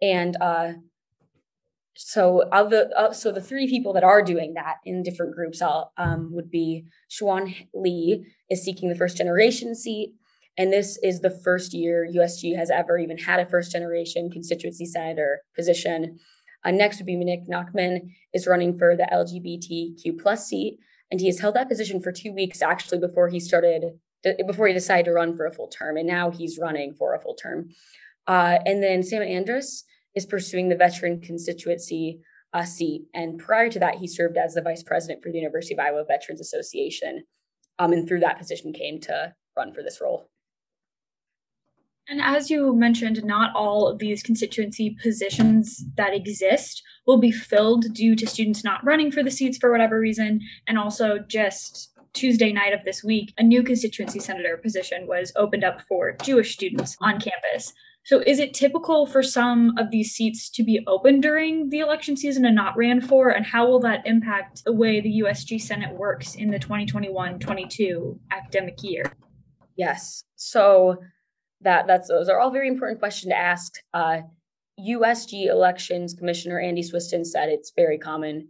And 0.00 0.36
uh, 0.40 0.72
so 1.94 2.48
of 2.52 2.70
the 2.70 2.88
uh, 2.98 3.12
so 3.12 3.32
the 3.32 3.40
three 3.40 3.68
people 3.68 3.92
that 3.92 4.04
are 4.04 4.22
doing 4.22 4.54
that 4.54 4.76
in 4.84 5.02
different 5.02 5.34
groups 5.34 5.60
um, 5.62 6.30
would 6.32 6.50
be 6.50 6.86
Shuan 7.10 7.54
Lee 7.74 8.26
is 8.50 8.62
seeking 8.62 8.88
the 8.88 8.94
first 8.94 9.16
generation 9.16 9.74
seat, 9.74 10.14
and 10.56 10.72
this 10.72 10.98
is 11.02 11.20
the 11.20 11.30
first 11.30 11.74
year 11.74 12.08
USG 12.10 12.56
has 12.56 12.70
ever 12.70 12.98
even 12.98 13.18
had 13.18 13.40
a 13.40 13.46
first 13.46 13.72
generation 13.72 14.30
constituency 14.30 14.86
senator 14.86 15.42
position. 15.54 16.18
Uh, 16.64 16.70
next 16.70 16.98
would 16.98 17.06
be 17.06 17.16
Nick 17.16 17.48
Nachman 17.48 18.12
is 18.32 18.46
running 18.46 18.78
for 18.78 18.96
the 18.96 19.08
LGBTQ 19.12 20.18
plus 20.20 20.46
seat, 20.46 20.78
and 21.10 21.20
he 21.20 21.26
has 21.26 21.40
held 21.40 21.56
that 21.56 21.68
position 21.68 22.00
for 22.00 22.12
two 22.12 22.32
weeks 22.32 22.62
actually 22.62 22.98
before 22.98 23.28
he 23.28 23.40
started 23.40 23.84
before 24.46 24.68
he 24.68 24.72
decided 24.72 25.04
to 25.04 25.12
run 25.12 25.36
for 25.36 25.46
a 25.46 25.52
full 25.52 25.68
term, 25.68 25.96
and 25.96 26.06
now 26.06 26.30
he's 26.30 26.58
running 26.58 26.94
for 26.94 27.14
a 27.14 27.20
full 27.20 27.34
term. 27.34 27.68
Uh, 28.26 28.58
and 28.64 28.82
then 28.82 29.02
Sam 29.02 29.20
Andrus 29.20 29.84
is 30.14 30.26
pursuing 30.26 30.68
the 30.68 30.76
veteran 30.76 31.20
constituency 31.20 32.20
uh, 32.52 32.64
seat. 32.64 33.06
And 33.14 33.38
prior 33.38 33.70
to 33.70 33.78
that, 33.78 33.96
he 33.96 34.06
served 34.06 34.36
as 34.36 34.54
the 34.54 34.62
vice 34.62 34.82
president 34.82 35.22
for 35.22 35.30
the 35.30 35.38
University 35.38 35.74
of 35.74 35.80
Iowa 35.80 36.04
Veterans 36.06 36.40
Association. 36.40 37.24
Um, 37.78 37.92
and 37.92 38.06
through 38.06 38.20
that 38.20 38.38
position 38.38 38.72
came 38.72 39.00
to 39.00 39.34
run 39.56 39.72
for 39.72 39.82
this 39.82 40.00
role. 40.00 40.28
And 42.08 42.20
as 42.20 42.50
you 42.50 42.74
mentioned, 42.74 43.24
not 43.24 43.54
all 43.54 43.86
of 43.86 43.98
these 43.98 44.22
constituency 44.22 44.96
positions 45.00 45.84
that 45.96 46.14
exist 46.14 46.82
will 47.06 47.18
be 47.18 47.30
filled 47.30 47.94
due 47.94 48.16
to 48.16 48.26
students 48.26 48.64
not 48.64 48.84
running 48.84 49.10
for 49.10 49.22
the 49.22 49.30
seats 49.30 49.56
for 49.56 49.70
whatever 49.70 49.98
reason. 49.98 50.40
And 50.66 50.78
also, 50.78 51.18
just 51.20 51.90
Tuesday 52.12 52.52
night 52.52 52.74
of 52.74 52.84
this 52.84 53.02
week, 53.02 53.32
a 53.38 53.42
new 53.42 53.62
constituency 53.62 54.18
senator 54.18 54.56
position 54.56 55.06
was 55.06 55.32
opened 55.36 55.64
up 55.64 55.80
for 55.82 56.16
Jewish 56.22 56.52
students 56.52 56.96
on 57.00 57.20
campus. 57.20 57.72
So, 58.04 58.20
is 58.26 58.40
it 58.40 58.52
typical 58.52 59.06
for 59.06 59.22
some 59.22 59.78
of 59.78 59.90
these 59.90 60.12
seats 60.12 60.50
to 60.50 60.64
be 60.64 60.84
open 60.88 61.20
during 61.20 61.68
the 61.68 61.78
election 61.78 62.16
season 62.16 62.44
and 62.44 62.56
not 62.56 62.76
ran 62.76 63.00
for? 63.00 63.28
And 63.28 63.46
how 63.46 63.68
will 63.68 63.78
that 63.80 64.06
impact 64.06 64.64
the 64.64 64.72
way 64.72 65.00
the 65.00 65.20
USG 65.20 65.60
Senate 65.60 65.94
works 65.94 66.34
in 66.34 66.50
the 66.50 66.58
2021 66.58 67.38
22 67.38 68.18
academic 68.30 68.82
year? 68.82 69.12
Yes. 69.76 70.24
So, 70.34 70.98
that 71.60 71.86
that's 71.86 72.08
those 72.08 72.28
are 72.28 72.40
all 72.40 72.50
very 72.50 72.68
important 72.68 72.98
questions 72.98 73.30
to 73.30 73.38
ask. 73.38 73.74
Uh, 73.94 74.22
USG 74.80 75.46
elections 75.46 76.14
commissioner 76.14 76.58
Andy 76.58 76.82
Swiston 76.82 77.24
said 77.24 77.48
it's 77.48 77.72
very 77.76 77.98
common 77.98 78.48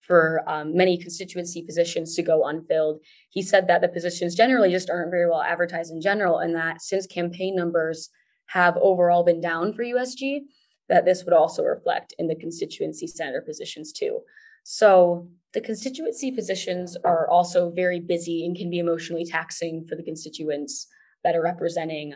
for 0.00 0.42
um, 0.48 0.74
many 0.74 0.96
constituency 0.96 1.62
positions 1.62 2.14
to 2.16 2.22
go 2.22 2.46
unfilled. 2.46 3.00
He 3.28 3.42
said 3.42 3.68
that 3.68 3.82
the 3.82 3.88
positions 3.88 4.34
generally 4.34 4.70
just 4.70 4.90
aren't 4.90 5.10
very 5.10 5.28
well 5.28 5.42
advertised 5.42 5.92
in 5.92 6.00
general, 6.00 6.38
and 6.38 6.54
that 6.56 6.80
since 6.80 7.06
campaign 7.06 7.54
numbers 7.54 8.08
have 8.46 8.76
overall 8.76 9.24
been 9.24 9.40
down 9.40 9.72
for 9.72 9.82
USG, 9.82 10.40
that 10.88 11.04
this 11.04 11.24
would 11.24 11.34
also 11.34 11.62
reflect 11.62 12.14
in 12.18 12.28
the 12.28 12.34
constituency 12.34 13.06
senator 13.06 13.40
positions 13.40 13.92
too. 13.92 14.20
So 14.64 15.28
the 15.52 15.60
constituency 15.60 16.30
positions 16.30 16.96
are 17.04 17.28
also 17.28 17.70
very 17.70 18.00
busy 18.00 18.44
and 18.44 18.56
can 18.56 18.70
be 18.70 18.78
emotionally 18.78 19.24
taxing 19.24 19.86
for 19.88 19.96
the 19.96 20.02
constituents 20.02 20.86
that 21.24 21.36
are 21.36 21.42
representing 21.42 22.14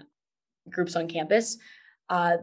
groups 0.70 0.96
on 0.96 1.08
campus. 1.08 1.58
Uh, 2.08 2.38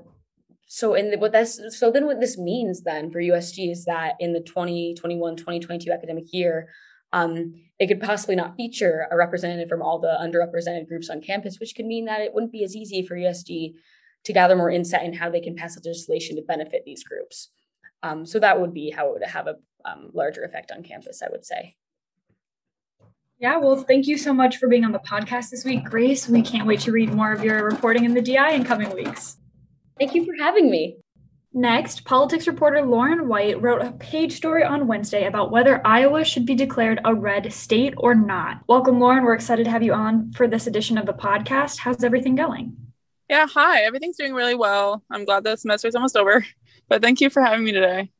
so 0.68 0.94
in 0.94 1.12
the, 1.12 1.18
what 1.18 1.32
this 1.32 1.60
so 1.70 1.92
then 1.92 2.06
what 2.06 2.20
this 2.20 2.38
means 2.38 2.84
then 2.84 3.12
for 3.12 3.20
USG 3.20 3.72
is 3.72 3.86
that 3.86 4.16
in 4.20 4.34
the 4.34 4.40
2021 4.40 5.36
2022 5.36 5.92
academic 5.92 6.26
year 6.32 6.70
um, 7.14 7.54
it 7.80 7.88
could 7.88 8.02
possibly 8.02 8.36
not 8.36 8.58
feature 8.58 9.08
a 9.12 9.16
representative 9.16 9.70
from 9.70 9.82
all 9.82 10.00
the 10.00 10.18
underrepresented 10.20 10.88
groups 10.88 11.10
on 11.10 11.22
campus, 11.22 11.60
which 11.60 11.76
could 11.76 11.86
mean 11.86 12.06
that 12.06 12.22
it 12.22 12.34
wouldn't 12.34 12.52
be 12.52 12.64
as 12.64 12.76
easy 12.76 13.06
for 13.06 13.16
USG 13.16 13.76
to 14.26 14.34
gather 14.34 14.56
more 14.56 14.72
insight 14.72 15.04
in 15.04 15.14
how 15.14 15.30
they 15.30 15.40
can 15.40 15.56
pass 15.56 15.78
legislation 15.78 16.36
to 16.36 16.42
benefit 16.42 16.84
these 16.86 17.04
groups. 17.04 17.50
Um, 18.02 18.26
so 18.26 18.40
that 18.40 18.60
would 18.60 18.74
be 18.74 18.90
how 18.90 19.08
it 19.08 19.14
would 19.14 19.24
have 19.24 19.48
a 19.48 19.56
um, 19.86 20.10
larger 20.14 20.44
effect 20.44 20.72
on 20.72 20.84
campus, 20.84 21.22
I 21.22 21.28
would 21.30 21.46
say. 21.46 21.76
Yeah, 23.38 23.58
well, 23.58 23.76
thank 23.76 24.08
you 24.08 24.18
so 24.18 24.34
much 24.34 24.58
for 24.58 24.68
being 24.68 24.86
on 24.86 24.92
the 24.92 25.00
podcast 25.00 25.50
this 25.50 25.66
week, 25.66 25.84
Grace. 25.84 26.28
We 26.28 26.42
can't 26.42 26.66
wait 26.66 26.80
to 26.82 26.92
read 26.92 27.14
more 27.14 27.32
of 27.32 27.44
your 27.44 27.64
reporting 27.64 28.06
in 28.06 28.14
the 28.14 28.22
DI 28.22 28.52
in 28.52 28.64
coming 28.64 28.90
weeks. 28.94 29.38
Thank 30.00 30.16
you 30.16 30.26
for 30.26 30.34
having 30.42 30.72
me. 30.72 31.03
Next, 31.56 32.04
politics 32.04 32.48
reporter 32.48 32.82
Lauren 32.82 33.28
White 33.28 33.62
wrote 33.62 33.84
a 33.84 33.92
page 33.92 34.34
story 34.34 34.64
on 34.64 34.88
Wednesday 34.88 35.28
about 35.28 35.52
whether 35.52 35.86
Iowa 35.86 36.26
should 36.26 36.48
be 36.48 36.56
declared 36.56 37.00
a 37.06 37.14
red 37.14 37.54
state 37.54 37.94
or 37.98 38.16
not. 38.16 38.62
Welcome, 38.68 39.00
Lauren. 39.00 39.24
We're 39.24 39.36
excited 39.36 39.66
to 39.66 39.70
have 39.70 39.84
you 39.84 39.94
on 39.94 40.32
for 40.32 40.48
this 40.48 40.66
edition 40.66 40.98
of 40.98 41.06
the 41.06 41.14
podcast. 41.14 41.78
How's 41.78 42.04
everything 42.04 42.34
going? 42.34 42.76
Yeah, 43.30 43.46
hi. 43.46 43.84
Everything's 43.84 44.18
doing 44.18 44.34
really 44.34 44.56
well. 44.56 45.04
I'm 45.12 45.26
glad 45.26 45.44
the 45.44 45.56
semester's 45.56 45.94
almost 45.94 46.18
over, 46.18 46.44
but 46.90 47.04
thank 47.04 47.22
you 47.22 47.30
for 47.30 47.44
having 47.44 47.64
me 47.64 47.72
today. 47.72 48.12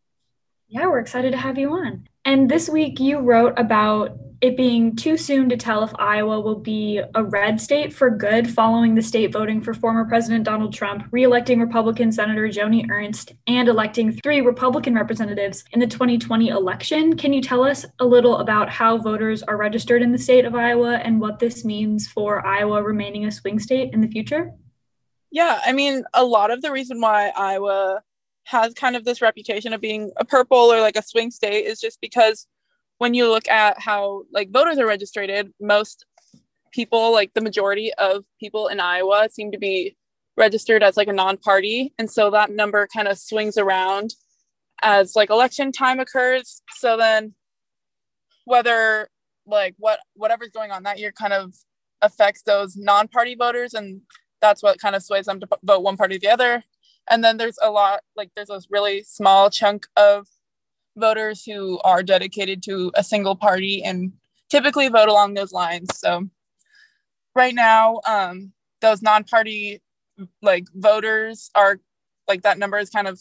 Yeah, 0.68 0.86
we're 0.86 1.00
excited 1.00 1.32
to 1.32 1.38
have 1.38 1.58
you 1.58 1.74
on. 1.74 2.08
And 2.26 2.50
this 2.50 2.70
week 2.70 3.00
you 3.00 3.20
wrote 3.20 3.54
about 3.58 4.18
it 4.44 4.58
being 4.58 4.94
too 4.96 5.16
soon 5.16 5.48
to 5.48 5.56
tell 5.56 5.84
if 5.86 5.94
Iowa 5.98 6.42
will 6.42 6.60
be 6.60 7.02
a 7.16 7.24
red 7.24 7.62
state 7.62 7.94
for 7.94 8.10
good 8.10 8.50
following 8.54 8.94
the 8.94 9.02
state 9.02 9.32
voting 9.32 9.62
for 9.62 9.74
former 9.74 10.04
President 10.04 10.44
Donald 10.44 10.74
Trump, 10.74 11.08
reelecting 11.12 11.62
Republican 11.62 12.12
Senator 12.12 12.50
Joni 12.50 12.90
Ernst, 12.90 13.32
and 13.48 13.70
electing 13.70 14.12
three 14.12 14.42
Republican 14.42 14.96
representatives 14.96 15.64
in 15.72 15.80
the 15.80 15.88
2020 15.88 16.50
election. 16.50 17.16
Can 17.16 17.32
you 17.32 17.42
tell 17.42 17.64
us 17.64 17.86
a 18.00 18.06
little 18.06 18.40
about 18.40 18.70
how 18.70 18.98
voters 18.98 19.44
are 19.44 19.56
registered 19.56 20.02
in 20.02 20.12
the 20.12 20.18
state 20.18 20.44
of 20.44 20.56
Iowa 20.56 20.96
and 20.96 21.22
what 21.22 21.40
this 21.40 21.64
means 21.64 22.10
for 22.10 22.46
Iowa 22.46 22.84
remaining 22.84 23.26
a 23.26 23.32
swing 23.32 23.60
state 23.60 23.94
in 23.94 24.02
the 24.02 24.10
future? 24.10 24.52
Yeah, 25.32 25.62
I 25.66 25.72
mean, 25.72 26.04
a 26.14 26.26
lot 26.26 26.52
of 26.52 26.62
the 26.62 26.72
reason 26.72 27.00
why 27.00 27.32
Iowa 27.36 28.04
has 28.46 28.74
kind 28.74 28.96
of 28.96 29.06
this 29.06 29.22
reputation 29.22 29.74
of 29.74 29.82
being 29.82 30.12
a 30.18 30.26
purple 30.26 30.58
or 30.58 30.82
like 30.82 30.98
a 30.98 31.04
swing 31.04 31.32
state 31.32 31.66
is 31.66 31.80
just 31.80 32.00
because 32.02 32.48
when 32.98 33.14
you 33.14 33.30
look 33.30 33.48
at 33.48 33.80
how 33.80 34.24
like 34.32 34.52
voters 34.52 34.78
are 34.78 34.88
registered, 34.88 35.30
most 35.60 36.06
people, 36.74 37.12
like 37.12 37.34
the 37.34 37.42
majority 37.42 37.94
of 37.96 38.26
people 38.40 38.68
in 38.68 38.80
Iowa, 38.80 39.28
seem 39.32 39.52
to 39.52 39.58
be 39.58 39.96
registered 40.36 40.84
as 40.84 40.98
like 40.98 41.08
a 41.08 41.14
non-party, 41.14 41.94
and 41.98 42.10
so 42.10 42.32
that 42.32 42.52
number 42.52 42.88
kind 42.88 43.08
of 43.08 43.18
swings 43.18 43.58
around 43.58 44.16
as 44.82 45.16
like 45.16 45.30
election 45.30 45.72
time 45.72 46.00
occurs. 46.00 46.62
So 46.76 46.98
then, 46.98 47.34
whether 48.46 49.10
like 49.46 49.76
what 49.78 50.00
whatever's 50.16 50.50
going 50.50 50.72
on 50.72 50.84
that 50.84 51.00
year 51.00 51.12
kind 51.12 51.34
of 51.34 51.54
affects 52.02 52.42
those 52.44 52.76
non-party 52.76 53.36
voters, 53.36 53.74
and 53.74 54.02
that's 54.42 54.64
what 54.64 54.80
kind 54.80 54.96
of 54.96 55.04
sways 55.04 55.26
them 55.26 55.40
to 55.40 55.48
vote 55.64 55.84
one 55.84 55.98
party 55.98 56.16
or 56.16 56.20
the 56.20 56.30
other. 56.30 56.64
And 57.10 57.24
then 57.24 57.38
there's 57.38 57.58
a 57.62 57.70
lot 57.70 58.02
like 58.16 58.32
there's 58.36 58.50
a 58.50 58.62
really 58.70 59.04
small 59.04 59.50
chunk 59.50 59.88
of 59.98 60.28
voters 60.96 61.44
who 61.44 61.80
are 61.84 62.04
dedicated 62.04 62.64
to 62.64 62.92
a 62.96 63.04
single 63.04 63.36
party 63.36 63.84
and 63.84 64.14
typically 64.50 64.88
vote 64.88 65.10
along 65.10 65.34
those 65.34 65.52
lines. 65.52 65.90
So 65.98 66.30
right 67.36 67.56
now, 67.56 68.00
um, 68.08 68.54
those 68.82 69.02
non-party 69.02 69.82
like 70.42 70.66
voters 70.76 71.50
are 71.56 71.80
like 72.28 72.44
that 72.44 72.60
number 72.60 72.78
is 72.78 72.90
kind 72.90 73.08
of 73.08 73.20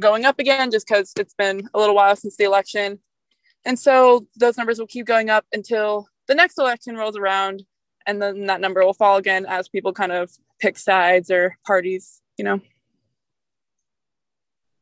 going 0.00 0.24
up 0.24 0.38
again 0.38 0.70
just 0.70 0.86
because 0.86 1.12
it's 1.18 1.34
been 1.34 1.68
a 1.72 1.78
little 1.78 1.94
while 1.94 2.14
since 2.16 2.36
the 2.36 2.44
election. 2.44 2.98
And 3.64 3.78
so 3.78 4.26
those 4.38 4.56
numbers 4.56 4.78
will 4.78 4.86
keep 4.86 5.06
going 5.06 5.30
up 5.30 5.46
until 5.52 6.06
the 6.28 6.34
next 6.34 6.58
election 6.58 6.96
rolls 6.96 7.16
around 7.16 7.64
and 8.06 8.22
then 8.22 8.46
that 8.46 8.60
number 8.60 8.84
will 8.84 8.94
fall 8.94 9.16
again 9.16 9.46
as 9.46 9.68
people 9.68 9.92
kind 9.92 10.12
of 10.12 10.30
pick 10.60 10.78
sides 10.78 11.30
or 11.30 11.56
parties, 11.66 12.22
you 12.38 12.44
know. 12.44 12.60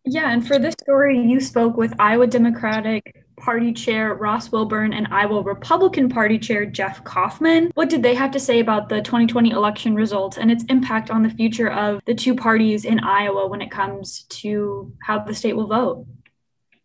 Yeah, 0.07 0.31
and 0.31 0.47
for 0.47 0.59
this 0.59 0.75
story, 0.83 1.19
you 1.19 1.41
spoke 1.41 1.77
with 1.79 1.95
Iowa 1.99 2.27
Democratic 2.27 3.25
Party 3.39 3.73
Chair 3.73 4.15
Ross 4.15 4.53
Wilburn 4.53 4.93
and 4.93 5.09
Iowa 5.11 5.43
Republican 5.43 6.11
Party 6.11 6.39
Chair 6.39 6.67
Jeff 6.67 7.03
Kaufman. 7.05 7.71
What 7.75 7.89
did 7.89 8.03
they 8.03 8.15
have 8.15 8.31
to 8.33 8.41
say 8.41 8.61
about 8.61 8.91
the 8.91 9.01
2020 9.01 9.51
election 9.51 9.95
results 9.95 10.37
and 10.37 10.51
its 10.51 10.63
impact 10.65 11.11
on 11.11 11.23
the 11.23 11.31
future 11.31 11.71
of 11.71 12.03
the 12.07 12.15
two 12.15 12.35
parties 12.35 12.85
in 12.85 13.01
Iowa 13.01 13.47
when 13.47 13.63
it 13.63 13.71
comes 13.71 14.25
to 14.25 14.93
how 15.03 15.21
the 15.21 15.35
state 15.35 15.57
will 15.57 15.69
vote? 15.69 16.07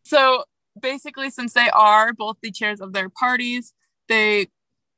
So 0.03 0.45
basically, 0.79 1.29
since 1.29 1.51
they 1.51 1.69
are 1.69 2.13
both 2.13 2.37
the 2.41 2.51
chairs 2.51 2.79
of 2.79 2.93
their 2.93 3.09
parties, 3.09 3.73
they 4.07 4.47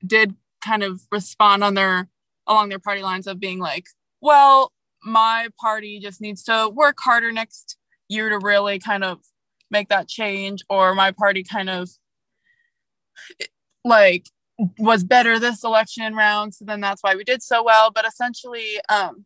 did 0.06 0.36
kind 0.64 0.84
of 0.84 1.02
respond 1.12 1.64
on 1.64 1.74
their 1.74 2.08
along 2.46 2.70
their 2.70 2.80
party 2.80 3.02
lines 3.02 3.26
of 3.26 3.40
being 3.40 3.60
like, 3.60 3.86
well, 4.22 4.72
my 5.04 5.48
party 5.60 6.00
just 6.00 6.22
needs 6.22 6.44
to 6.44 6.70
work 6.72 6.98
harder 7.00 7.32
next 7.32 7.78
year 8.12 8.30
to 8.30 8.40
really 8.40 8.80
kind 8.80 9.04
of 9.04 9.20
make 9.70 9.90
that 9.90 10.08
change 10.08 10.62
or 10.70 10.94
my 10.94 11.12
party 11.12 11.44
kind 11.44 11.70
of 11.70 11.90
like 13.86 14.26
was 14.78 15.04
better 15.04 15.40
this 15.40 15.64
election 15.64 16.14
round 16.14 16.54
so 16.54 16.66
then 16.66 16.82
that's 16.82 17.02
why 17.02 17.16
we 17.16 17.24
did 17.24 17.42
so 17.42 17.64
well. 17.64 17.90
But 17.90 18.06
essentially 18.06 18.80
um, 18.90 19.26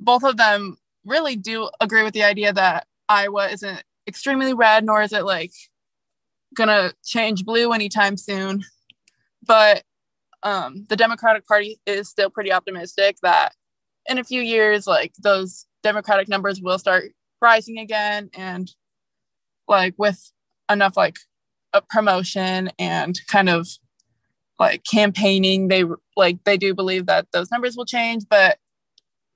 both 0.00 0.24
of 0.24 0.36
them 0.36 0.76
really 1.04 1.36
do 1.36 1.70
agree 1.80 2.02
with 2.02 2.14
the 2.14 2.24
idea 2.24 2.52
that 2.52 2.86
iowa 3.08 3.48
isn't 3.48 3.82
extremely 4.06 4.52
red 4.52 4.84
nor 4.84 5.02
is 5.02 5.12
it 5.12 5.24
like 5.24 5.52
gonna 6.54 6.92
change 7.04 7.44
blue 7.44 7.72
anytime 7.72 8.16
soon. 8.16 8.64
But 9.46 9.82
um, 10.42 10.86
the 10.88 10.96
democratic 10.96 11.46
party 11.46 11.80
is 11.86 12.08
still 12.08 12.30
pretty 12.30 12.52
optimistic 12.52 13.16
that 13.22 13.52
in 14.08 14.18
a 14.18 14.24
few 14.24 14.40
years 14.40 14.86
like 14.86 15.12
those 15.22 15.66
democratic 15.82 16.28
numbers 16.28 16.60
will 16.60 16.78
start 16.78 17.12
rising 17.40 17.78
again 17.78 18.30
and 18.34 18.72
like 19.66 19.94
with 19.98 20.32
enough 20.70 20.96
like 20.96 21.18
a 21.72 21.82
promotion 21.82 22.70
and 22.78 23.20
kind 23.26 23.48
of 23.48 23.68
like 24.58 24.82
campaigning 24.90 25.68
they 25.68 25.84
like 26.16 26.42
they 26.44 26.56
do 26.56 26.74
believe 26.74 27.06
that 27.06 27.26
those 27.32 27.50
numbers 27.50 27.76
will 27.76 27.84
change 27.84 28.24
but 28.28 28.58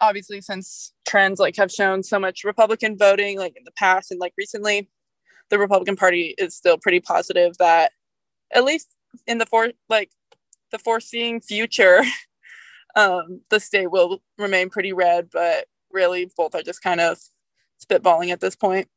obviously 0.01 0.41
since 0.41 0.93
trends 1.07 1.39
like 1.39 1.57
have 1.57 1.71
shown 1.71 2.03
so 2.03 2.19
much 2.19 2.45
republican 2.45 2.97
voting 2.99 3.39
like 3.39 3.57
in 3.57 3.65
the 3.65 3.73
past 3.73 4.11
and 4.11 4.21
like 4.21 4.33
recently 4.37 4.89
the 5.51 5.59
republican 5.59 5.97
party 5.97 6.35
is 6.39 6.55
still 6.57 6.79
pretty 6.79 7.01
positive 7.01 7.57
that 7.59 7.93
at 8.53 8.65
least 8.65 8.97
in 9.27 9.39
the 9.39 9.47
for 9.47 9.69
like 9.89 10.11
the 10.73 10.79
foreseeing 10.79 11.41
future 11.41 12.03
um 12.97 13.41
the 13.51 13.61
state 13.61 13.91
will 13.91 14.23
remain 14.39 14.69
pretty 14.69 14.93
red 14.93 15.29
but 15.33 15.67
really 15.93 16.31
both 16.37 16.55
are 16.55 16.63
just 16.63 16.83
kind 16.83 17.01
of 17.01 17.19
spitballing 17.85 18.31
at 18.31 18.41
this 18.41 18.57
point. 18.57 18.89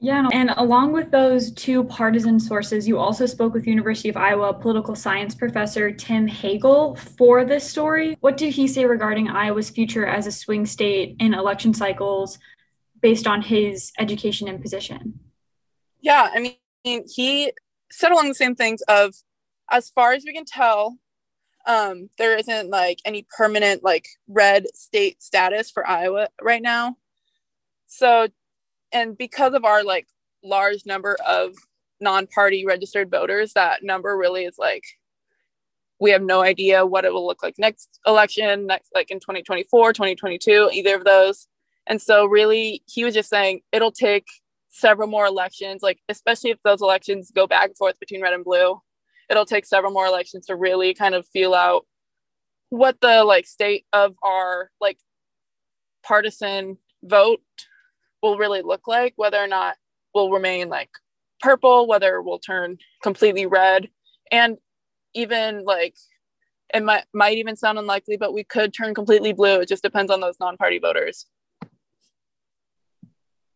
Yeah, 0.00 0.28
and 0.32 0.50
along 0.56 0.92
with 0.92 1.10
those 1.10 1.50
two 1.52 1.84
partisan 1.84 2.38
sources, 2.38 2.86
you 2.86 2.98
also 2.98 3.24
spoke 3.24 3.54
with 3.54 3.66
University 3.66 4.10
of 4.10 4.18
Iowa 4.18 4.52
political 4.52 4.94
science 4.94 5.34
professor 5.34 5.90
Tim 5.92 6.28
Hagle 6.28 6.96
for 6.98 7.44
this 7.44 7.66
story. 7.66 8.18
What 8.20 8.36
did 8.36 8.52
he 8.52 8.68
say 8.68 8.84
regarding 8.84 9.28
Iowa's 9.28 9.70
future 9.70 10.04
as 10.04 10.26
a 10.26 10.32
swing 10.32 10.66
state 10.66 11.16
in 11.20 11.32
election 11.32 11.72
cycles 11.72 12.38
based 13.00 13.26
on 13.26 13.40
his 13.40 13.92
education 13.98 14.46
and 14.46 14.60
position? 14.60 15.20
Yeah, 16.00 16.28
I 16.34 16.40
mean, 16.84 17.04
he 17.08 17.52
said 17.90 18.12
along 18.12 18.28
the 18.28 18.34
same 18.34 18.54
things 18.54 18.82
of 18.82 19.14
as 19.70 19.88
far 19.88 20.12
as 20.12 20.24
we 20.26 20.34
can 20.34 20.44
tell, 20.44 20.98
um, 21.66 22.10
there 22.18 22.36
isn't 22.36 22.70
like 22.70 22.98
any 23.04 23.26
permanent 23.36 23.82
like 23.82 24.06
red 24.28 24.66
state 24.74 25.22
status 25.22 25.70
for 25.70 25.86
Iowa 25.86 26.28
right 26.42 26.62
now. 26.62 26.96
So 27.86 28.28
and 28.92 29.18
because 29.18 29.54
of 29.54 29.64
our 29.64 29.82
like 29.84 30.06
large 30.42 30.86
number 30.86 31.16
of 31.26 31.54
non-party 32.00 32.64
registered 32.66 33.10
voters 33.10 33.52
that 33.54 33.82
number 33.82 34.16
really 34.16 34.44
is 34.44 34.56
like 34.58 34.84
we 36.00 36.10
have 36.10 36.22
no 36.22 36.42
idea 36.42 36.84
what 36.84 37.04
it 37.04 37.12
will 37.12 37.26
look 37.26 37.42
like 37.42 37.54
next 37.56 38.00
election 38.06 38.66
next 38.66 38.90
like 38.94 39.10
in 39.10 39.18
2024 39.20 39.92
2022 39.92 40.70
either 40.72 40.96
of 40.96 41.04
those 41.04 41.46
and 41.86 42.02
so 42.02 42.26
really 42.26 42.82
he 42.86 43.04
was 43.04 43.14
just 43.14 43.30
saying 43.30 43.60
it'll 43.72 43.92
take 43.92 44.26
several 44.68 45.08
more 45.08 45.24
elections 45.24 45.82
like 45.82 46.00
especially 46.08 46.50
if 46.50 46.58
those 46.64 46.82
elections 46.82 47.30
go 47.34 47.46
back 47.46 47.66
and 47.66 47.76
forth 47.76 47.98
between 48.00 48.20
red 48.20 48.34
and 48.34 48.44
blue 48.44 48.80
it'll 49.30 49.46
take 49.46 49.66
several 49.66 49.92
more 49.92 50.06
elections 50.06 50.46
to 50.46 50.56
really 50.56 50.94
kind 50.94 51.14
of 51.14 51.26
feel 51.28 51.54
out 51.54 51.86
what 52.70 53.00
the 53.00 53.24
like 53.24 53.46
state 53.46 53.86
of 53.92 54.14
our 54.22 54.70
like 54.80 54.98
partisan 56.02 56.76
vote 57.02 57.40
will 58.22 58.38
really 58.38 58.62
look 58.62 58.86
like, 58.86 59.12
whether 59.16 59.38
or 59.38 59.46
not 59.46 59.76
we'll 60.14 60.30
remain 60.30 60.68
like 60.68 60.90
purple, 61.40 61.86
whether 61.86 62.22
we'll 62.22 62.38
turn 62.38 62.78
completely 63.02 63.46
red, 63.46 63.88
and 64.32 64.56
even 65.14 65.64
like 65.64 65.94
it 66.72 66.82
might 66.82 67.04
might 67.12 67.38
even 67.38 67.56
sound 67.56 67.78
unlikely, 67.78 68.16
but 68.16 68.32
we 68.32 68.44
could 68.44 68.74
turn 68.74 68.94
completely 68.94 69.32
blue. 69.32 69.60
It 69.60 69.68
just 69.68 69.82
depends 69.82 70.10
on 70.10 70.20
those 70.20 70.36
non-party 70.40 70.78
voters. 70.78 71.26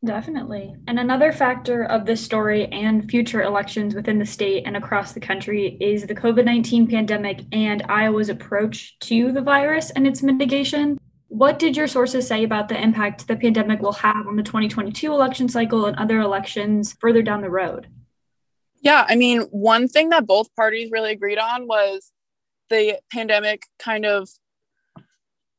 Definitely. 0.05 0.77
And 0.87 1.01
another 1.01 1.33
factor 1.33 1.83
of 1.85 2.07
this 2.07 2.25
story 2.25 2.67
and 2.67 3.11
future 3.11 3.43
elections 3.43 3.97
within 3.97 4.21
the 4.21 4.27
state 4.27 4.63
and 4.65 4.77
across 4.77 5.13
the 5.13 5.21
country 5.21 5.77
is 5.81 6.07
the 6.07 6.15
COVID 6.15 6.45
19 6.45 6.87
pandemic 6.87 7.41
and 7.51 7.83
Iowa's 7.89 8.29
approach 8.29 8.97
to 9.01 9.33
the 9.33 9.43
virus 9.43 9.91
and 9.91 10.07
its 10.07 10.23
mitigation. 10.23 10.99
What 11.27 11.59
did 11.59 11.77
your 11.77 11.89
sources 11.89 12.29
say 12.29 12.45
about 12.45 12.69
the 12.69 12.81
impact 12.81 13.27
the 13.27 13.37
pandemic 13.37 13.83
will 13.83 13.93
have 13.93 14.27
on 14.29 14.37
the 14.37 14.43
2022 14.45 15.13
election 15.13 15.49
cycle 15.49 15.87
and 15.87 15.97
other 15.97 16.21
elections 16.21 16.97
further 17.01 17.21
down 17.21 17.43
the 17.43 17.51
road? 17.51 17.89
Yeah, 18.81 19.05
I 19.09 19.17
mean, 19.17 19.43
one 19.51 19.89
thing 19.89 20.11
that 20.11 20.29
both 20.29 20.55
parties 20.55 20.93
really 20.93 21.11
agreed 21.11 21.39
on 21.39 21.67
was 21.67 22.13
the 22.71 23.01
pandemic 23.13 23.65
kind 23.81 24.07
of 24.07 24.29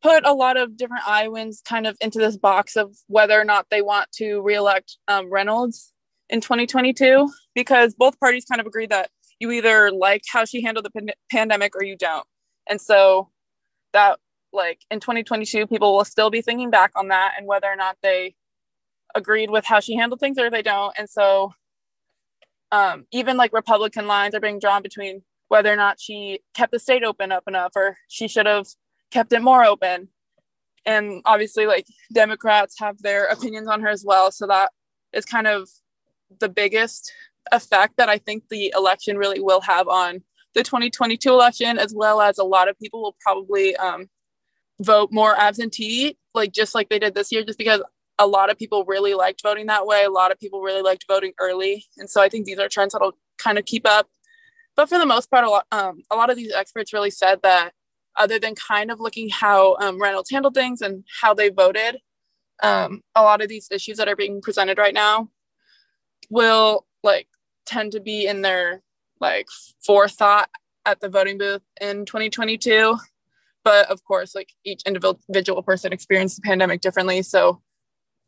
put 0.01 0.25
a 0.25 0.33
lot 0.33 0.57
of 0.57 0.77
different 0.77 1.07
Iowans 1.07 1.61
kind 1.65 1.85
of 1.87 1.97
into 2.01 2.19
this 2.19 2.37
box 2.37 2.75
of 2.75 2.95
whether 3.07 3.39
or 3.39 3.43
not 3.43 3.67
they 3.69 3.81
want 3.81 4.11
to 4.13 4.41
reelect 4.41 4.97
um, 5.07 5.31
Reynolds 5.31 5.93
in 6.29 6.41
2022, 6.41 7.29
because 7.55 7.93
both 7.95 8.19
parties 8.19 8.45
kind 8.45 8.61
of 8.61 8.67
agreed 8.67 8.91
that 8.91 9.09
you 9.39 9.51
either 9.51 9.91
like 9.91 10.23
how 10.31 10.45
she 10.45 10.61
handled 10.61 10.85
the 10.85 10.91
pan- 10.91 11.15
pandemic 11.31 11.75
or 11.75 11.83
you 11.83 11.97
don't. 11.97 12.25
And 12.69 12.79
so 12.79 13.29
that 13.93 14.19
like 14.53 14.79
in 14.89 14.99
2022 14.99 15.67
people 15.67 15.95
will 15.95 16.05
still 16.05 16.29
be 16.29 16.41
thinking 16.41 16.69
back 16.69 16.91
on 16.95 17.09
that 17.09 17.33
and 17.37 17.47
whether 17.47 17.67
or 17.67 17.75
not 17.75 17.97
they 18.01 18.35
agreed 19.15 19.49
with 19.49 19.65
how 19.65 19.79
she 19.79 19.95
handled 19.95 20.19
things 20.19 20.37
or 20.37 20.49
they 20.49 20.61
don't 20.61 20.93
and 20.97 21.09
so 21.09 21.51
um, 22.71 23.05
even 23.11 23.37
like 23.37 23.53
republican 23.53 24.07
lines 24.07 24.35
are 24.35 24.39
being 24.39 24.59
drawn 24.59 24.81
between 24.81 25.21
whether 25.47 25.71
or 25.71 25.75
not 25.75 25.99
she 25.99 26.39
kept 26.53 26.71
the 26.71 26.79
state 26.79 27.03
open 27.03 27.31
up 27.31 27.43
enough 27.47 27.71
or 27.75 27.97
she 28.07 28.27
should 28.27 28.45
have 28.45 28.67
kept 29.11 29.33
it 29.33 29.41
more 29.41 29.63
open 29.63 30.07
and 30.85 31.21
obviously 31.25 31.65
like 31.65 31.85
democrats 32.13 32.79
have 32.79 33.01
their 33.01 33.25
opinions 33.25 33.67
on 33.67 33.81
her 33.81 33.89
as 33.89 34.03
well 34.05 34.31
so 34.31 34.47
that 34.47 34.71
is 35.13 35.25
kind 35.25 35.47
of 35.47 35.69
the 36.39 36.49
biggest 36.49 37.11
effect 37.51 37.95
that 37.97 38.09
i 38.09 38.17
think 38.17 38.43
the 38.49 38.73
election 38.75 39.17
really 39.17 39.39
will 39.39 39.61
have 39.61 39.87
on 39.87 40.21
the 40.55 40.63
2022 40.63 41.29
election 41.29 41.77
as 41.77 41.93
well 41.93 42.21
as 42.21 42.37
a 42.37 42.43
lot 42.43 42.67
of 42.67 42.77
people 42.79 43.01
will 43.01 43.15
probably 43.21 43.75
um, 43.77 44.09
vote 44.81 45.11
more 45.11 45.35
absentee, 45.35 46.17
like 46.33 46.51
just 46.51 46.73
like 46.73 46.89
they 46.89 46.99
did 46.99 47.15
this 47.15 47.31
year, 47.31 47.43
just 47.43 47.57
because 47.57 47.81
a 48.17 48.27
lot 48.27 48.49
of 48.49 48.57
people 48.57 48.83
really 48.85 49.13
liked 49.13 49.41
voting 49.41 49.67
that 49.67 49.85
way. 49.85 50.03
A 50.03 50.09
lot 50.09 50.31
of 50.31 50.39
people 50.39 50.61
really 50.61 50.81
liked 50.81 51.05
voting 51.07 51.33
early. 51.39 51.85
And 51.97 52.09
so 52.09 52.21
I 52.21 52.29
think 52.29 52.45
these 52.45 52.59
are 52.59 52.67
trends 52.67 52.93
that'll 52.93 53.17
kind 53.37 53.57
of 53.57 53.65
keep 53.65 53.87
up. 53.87 54.07
But 54.75 54.89
for 54.89 54.97
the 54.97 55.05
most 55.05 55.29
part, 55.29 55.45
a 55.45 55.49
lot, 55.49 55.65
um, 55.71 56.03
a 56.09 56.15
lot 56.15 56.29
of 56.29 56.37
these 56.37 56.53
experts 56.53 56.93
really 56.93 57.11
said 57.11 57.41
that 57.43 57.71
other 58.19 58.37
than 58.37 58.53
kind 58.55 58.91
of 58.91 58.99
looking 58.99 59.29
how 59.29 59.75
um, 59.77 60.01
Reynolds 60.01 60.29
handled 60.29 60.53
things 60.53 60.81
and 60.81 61.03
how 61.21 61.33
they 61.33 61.49
voted, 61.49 61.97
um, 62.61 63.01
a 63.15 63.23
lot 63.23 63.41
of 63.41 63.49
these 63.49 63.67
issues 63.71 63.97
that 63.97 64.07
are 64.07 64.15
being 64.15 64.41
presented 64.41 64.77
right 64.77 64.93
now 64.93 65.29
will 66.29 66.85
like 67.03 67.27
tend 67.65 67.93
to 67.93 67.99
be 67.99 68.27
in 68.27 68.41
their 68.41 68.83
like 69.21 69.47
forethought 69.83 70.49
at 70.85 70.99
the 70.99 71.09
voting 71.09 71.37
booth 71.37 71.61
in 71.81 72.05
2022 72.05 72.97
but 73.63 73.89
of 73.91 74.03
course 74.03 74.35
like 74.35 74.49
each 74.63 74.81
individual 74.85 75.63
person 75.63 75.93
experienced 75.93 76.37
the 76.37 76.41
pandemic 76.41 76.81
differently. 76.81 77.21
So 77.21 77.61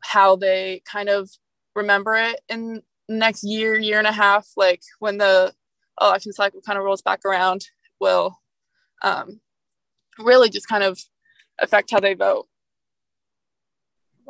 how 0.00 0.36
they 0.36 0.82
kind 0.84 1.08
of 1.08 1.30
remember 1.74 2.14
it 2.14 2.40
in 2.48 2.82
next 3.08 3.44
year 3.44 3.78
year 3.78 3.98
and 3.98 4.06
a 4.06 4.12
half 4.12 4.46
like 4.56 4.82
when 4.98 5.18
the 5.18 5.52
election 6.00 6.32
cycle 6.32 6.60
kind 6.60 6.78
of 6.78 6.84
rolls 6.84 7.02
back 7.02 7.24
around 7.24 7.66
will 8.00 8.38
um, 9.02 9.40
really 10.18 10.48
just 10.48 10.68
kind 10.68 10.84
of 10.84 11.00
affect 11.58 11.90
how 11.90 12.00
they 12.00 12.14
vote 12.14 12.46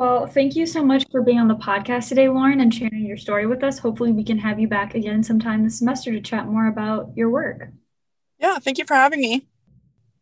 well, 0.03 0.27
thank 0.27 0.57
you 0.57 0.67
so 0.67 0.85
much 0.85 1.05
for 1.11 1.23
being 1.23 1.39
on 1.39 1.49
the 1.49 1.55
podcast 1.55 2.09
today, 2.09 2.29
Lauren, 2.29 2.61
and 2.61 2.75
sharing 2.75 3.05
your 3.05 3.17
story 3.17 3.47
with 3.47 3.63
us. 3.63 3.79
Hopefully, 3.79 4.11
we 4.11 4.25
can 4.25 4.39
have 4.39 4.59
you 4.59 4.67
back 4.67 4.95
again 4.95 5.23
sometime 5.23 5.63
this 5.63 5.79
semester 5.79 6.11
to 6.11 6.21
chat 6.21 6.47
more 6.47 6.67
about 6.67 7.13
your 7.15 7.31
work. 7.31 7.69
Yeah, 8.39 8.59
thank 8.59 8.79
you 8.79 8.85
for 8.85 8.95
having 8.95 9.21
me. 9.21 9.47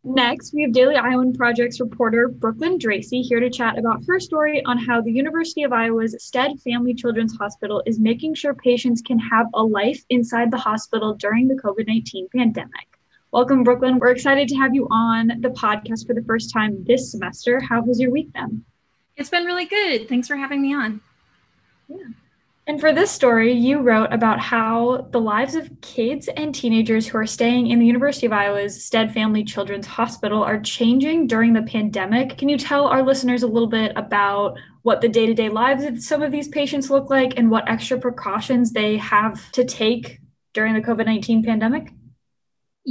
Next, 0.02 0.52
we 0.54 0.62
have 0.62 0.72
Daily 0.72 0.96
Iowan 0.96 1.34
Project's 1.34 1.78
reporter 1.78 2.28
Brooklyn 2.28 2.78
Draisey 2.78 3.22
here 3.22 3.38
to 3.38 3.50
chat 3.50 3.78
about 3.78 4.02
her 4.06 4.18
story 4.18 4.64
on 4.64 4.76
how 4.76 5.00
the 5.00 5.12
University 5.12 5.62
of 5.62 5.72
Iowa's 5.72 6.16
Stead 6.22 6.58
Family 6.60 6.94
Children's 6.94 7.36
Hospital 7.36 7.82
is 7.86 8.00
making 8.00 8.34
sure 8.34 8.54
patients 8.54 9.02
can 9.02 9.18
have 9.18 9.46
a 9.54 9.62
life 9.62 10.02
inside 10.10 10.50
the 10.50 10.58
hospital 10.58 11.14
during 11.14 11.48
the 11.48 11.54
COVID 11.54 11.86
19 11.86 12.28
pandemic. 12.34 12.89
Welcome, 13.32 13.62
Brooklyn. 13.62 14.00
We're 14.00 14.10
excited 14.10 14.48
to 14.48 14.56
have 14.56 14.74
you 14.74 14.88
on 14.90 15.28
the 15.40 15.50
podcast 15.50 16.04
for 16.04 16.14
the 16.14 16.24
first 16.24 16.52
time 16.52 16.82
this 16.84 17.12
semester. 17.12 17.60
How 17.60 17.80
was 17.80 18.00
your 18.00 18.10
week 18.10 18.30
then? 18.34 18.64
It's 19.14 19.30
been 19.30 19.44
really 19.44 19.66
good. 19.66 20.08
Thanks 20.08 20.26
for 20.26 20.34
having 20.34 20.60
me 20.60 20.74
on. 20.74 21.00
Yeah. 21.86 21.98
And 22.66 22.80
for 22.80 22.92
this 22.92 23.12
story, 23.12 23.52
you 23.52 23.78
wrote 23.78 24.12
about 24.12 24.40
how 24.40 25.08
the 25.12 25.20
lives 25.20 25.54
of 25.54 25.70
kids 25.80 26.26
and 26.36 26.52
teenagers 26.52 27.06
who 27.06 27.18
are 27.18 27.26
staying 27.26 27.68
in 27.68 27.78
the 27.78 27.86
University 27.86 28.26
of 28.26 28.32
Iowa's 28.32 28.84
Stead 28.84 29.14
Family 29.14 29.44
Children's 29.44 29.86
Hospital 29.86 30.42
are 30.42 30.60
changing 30.60 31.28
during 31.28 31.52
the 31.52 31.62
pandemic. 31.62 32.36
Can 32.36 32.48
you 32.48 32.58
tell 32.58 32.88
our 32.88 33.02
listeners 33.02 33.44
a 33.44 33.48
little 33.48 33.68
bit 33.68 33.92
about 33.94 34.58
what 34.82 35.02
the 35.02 35.08
day 35.08 35.26
to 35.26 35.34
day 35.34 35.48
lives 35.48 35.84
of 35.84 36.02
some 36.02 36.20
of 36.20 36.32
these 36.32 36.48
patients 36.48 36.90
look 36.90 37.10
like 37.10 37.38
and 37.38 37.48
what 37.48 37.68
extra 37.68 37.96
precautions 37.96 38.72
they 38.72 38.96
have 38.96 39.52
to 39.52 39.64
take 39.64 40.18
during 40.52 40.74
the 40.74 40.80
COVID 40.80 41.06
19 41.06 41.44
pandemic? 41.44 41.92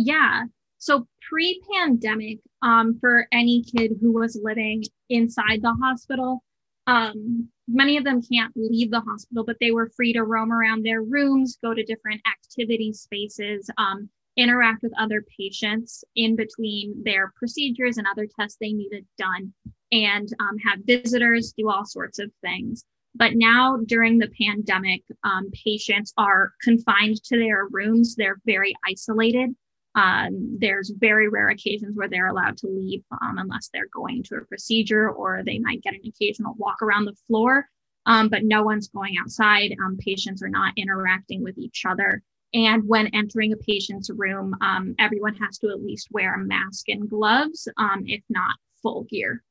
Yeah. 0.02 0.46
So, 0.78 1.08
pre 1.30 1.62
pandemic, 1.74 2.40
um, 2.62 2.98
for 3.02 3.28
any 3.34 3.64
kid 3.64 3.98
who 4.00 4.14
was 4.14 4.40
living 4.42 4.86
inside 5.10 5.62
the 5.62 5.74
hospital, 5.74 6.42
um, 6.88 7.50
many 7.68 7.98
of 7.98 8.06
them 8.06 8.22
can't 8.22 8.54
leave 8.56 8.92
the 8.92 9.02
hospital, 9.02 9.44
but 9.44 9.58
they 9.60 9.72
were 9.72 9.92
free 9.98 10.14
to 10.14 10.24
roam 10.24 10.54
around 10.54 10.84
their 10.84 11.02
rooms, 11.02 11.58
go 11.62 11.74
to 11.74 11.84
different 11.84 12.22
activity 12.26 12.94
spaces, 12.94 13.70
um, 13.78 14.10
interact 14.38 14.84
with 14.84 14.94
other 14.98 15.26
patients 15.38 16.06
in 16.16 16.38
between 16.38 17.04
their 17.04 17.34
procedures 17.36 17.98
and 17.98 18.08
other 18.10 18.28
tests 18.40 18.58
they 18.62 18.72
needed 18.72 19.06
done, 19.18 19.54
and 19.92 20.30
um, 20.40 20.58
have 20.66 20.80
visitors 20.86 21.54
do 21.58 21.70
all 21.70 21.86
sorts 21.86 22.20
of 22.20 22.32
things. 22.42 22.86
But 23.16 23.34
now, 23.36 23.80
during 23.86 24.18
the 24.18 24.32
pandemic, 24.42 25.04
um, 25.26 25.52
patients 25.52 26.14
are 26.18 26.54
confined 26.64 27.22
to 27.26 27.38
their 27.38 27.68
rooms. 27.70 28.16
They're 28.16 28.40
very 28.46 28.74
isolated. 28.88 29.54
Um, 29.96 30.58
there's 30.60 30.92
very 30.92 31.28
rare 31.30 31.50
occasions 31.50 31.96
where 31.96 32.08
they're 32.08 32.28
allowed 32.28 32.58
to 32.58 32.68
leave 32.68 33.04
um, 33.22 33.38
unless 33.38 33.70
they're 33.74 33.90
going 33.94 34.24
to 34.24 34.36
a 34.36 34.46
procedure 34.46 35.10
or 35.10 35.42
they 35.44 35.60
might 35.60 35.82
get 35.82 35.94
an 35.94 36.02
occasional 36.06 36.54
walk 36.58 36.82
around 36.82 37.06
the 37.06 37.18
floor. 37.28 37.68
Um, 38.06 38.30
but 38.30 38.44
no 38.44 38.64
one's 38.64 38.88
going 38.88 39.18
outside. 39.20 39.76
Um, 39.84 39.98
patients 39.98 40.42
are 40.42 40.50
not 40.50 40.74
interacting 40.78 41.44
with 41.44 41.58
each 41.58 41.84
other. 41.86 42.24
And 42.54 42.88
when 42.88 43.08
entering 43.08 43.54
a 43.54 43.58
patient's 43.58 44.10
room, 44.10 44.56
um, 44.62 44.96
everyone 44.98 45.36
has 45.36 45.58
to 45.60 45.70
at 45.70 45.84
least 45.84 46.08
wear 46.12 46.34
a 46.34 46.40
mask 46.40 46.90
and 46.90 47.10
gloves, 47.10 47.68
um, 47.78 48.04
if 48.08 48.24
not 48.30 48.56
full 48.82 49.04
gear. 49.04 49.44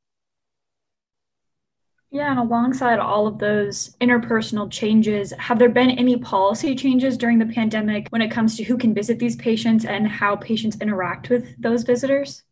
Yeah, 2.10 2.30
and 2.30 2.38
alongside 2.38 2.98
all 2.98 3.26
of 3.26 3.38
those 3.38 3.94
interpersonal 4.00 4.70
changes, 4.70 5.32
have 5.38 5.58
there 5.58 5.68
been 5.68 5.90
any 5.90 6.16
policy 6.16 6.74
changes 6.74 7.18
during 7.18 7.38
the 7.38 7.46
pandemic 7.46 8.08
when 8.08 8.22
it 8.22 8.30
comes 8.30 8.56
to 8.56 8.64
who 8.64 8.78
can 8.78 8.94
visit 8.94 9.18
these 9.18 9.36
patients 9.36 9.84
and 9.84 10.08
how 10.08 10.36
patients 10.36 10.78
interact 10.80 11.28
with 11.28 11.60
those 11.60 11.82
visitors? 11.82 12.44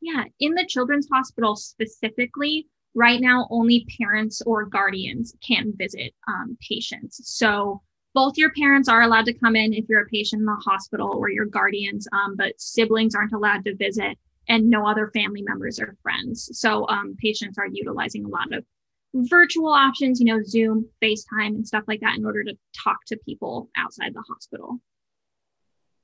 Yeah, 0.00 0.24
in 0.40 0.54
the 0.54 0.66
children's 0.66 1.08
hospital 1.12 1.54
specifically, 1.54 2.66
right 2.94 3.20
now 3.20 3.46
only 3.50 3.86
parents 4.00 4.42
or 4.42 4.64
guardians 4.64 5.36
can 5.40 5.72
visit 5.76 6.12
um, 6.26 6.58
patients. 6.66 7.20
So 7.24 7.82
both 8.12 8.36
your 8.36 8.50
parents 8.54 8.88
are 8.88 9.02
allowed 9.02 9.26
to 9.26 9.34
come 9.34 9.54
in 9.54 9.72
if 9.72 9.84
you're 9.88 10.02
a 10.02 10.06
patient 10.06 10.40
in 10.40 10.46
the 10.46 10.62
hospital 10.64 11.12
or 11.16 11.30
your 11.30 11.46
guardians, 11.46 12.08
um, 12.12 12.34
but 12.36 12.60
siblings 12.60 13.14
aren't 13.14 13.34
allowed 13.34 13.64
to 13.66 13.76
visit 13.76 14.18
and 14.48 14.68
no 14.68 14.84
other 14.84 15.12
family 15.14 15.42
members 15.42 15.78
or 15.78 15.96
friends. 16.02 16.50
So 16.58 16.88
um, 16.88 17.14
patients 17.22 17.56
are 17.56 17.68
utilizing 17.70 18.24
a 18.24 18.28
lot 18.28 18.52
of 18.52 18.64
virtual 19.14 19.68
options, 19.68 20.20
you 20.20 20.26
know, 20.26 20.42
Zoom, 20.42 20.86
FaceTime, 21.02 21.54
and 21.54 21.66
stuff 21.66 21.84
like 21.88 22.00
that 22.00 22.16
in 22.16 22.24
order 22.24 22.44
to 22.44 22.56
talk 22.72 23.04
to 23.06 23.18
people 23.24 23.68
outside 23.76 24.14
the 24.14 24.22
hospital. 24.28 24.80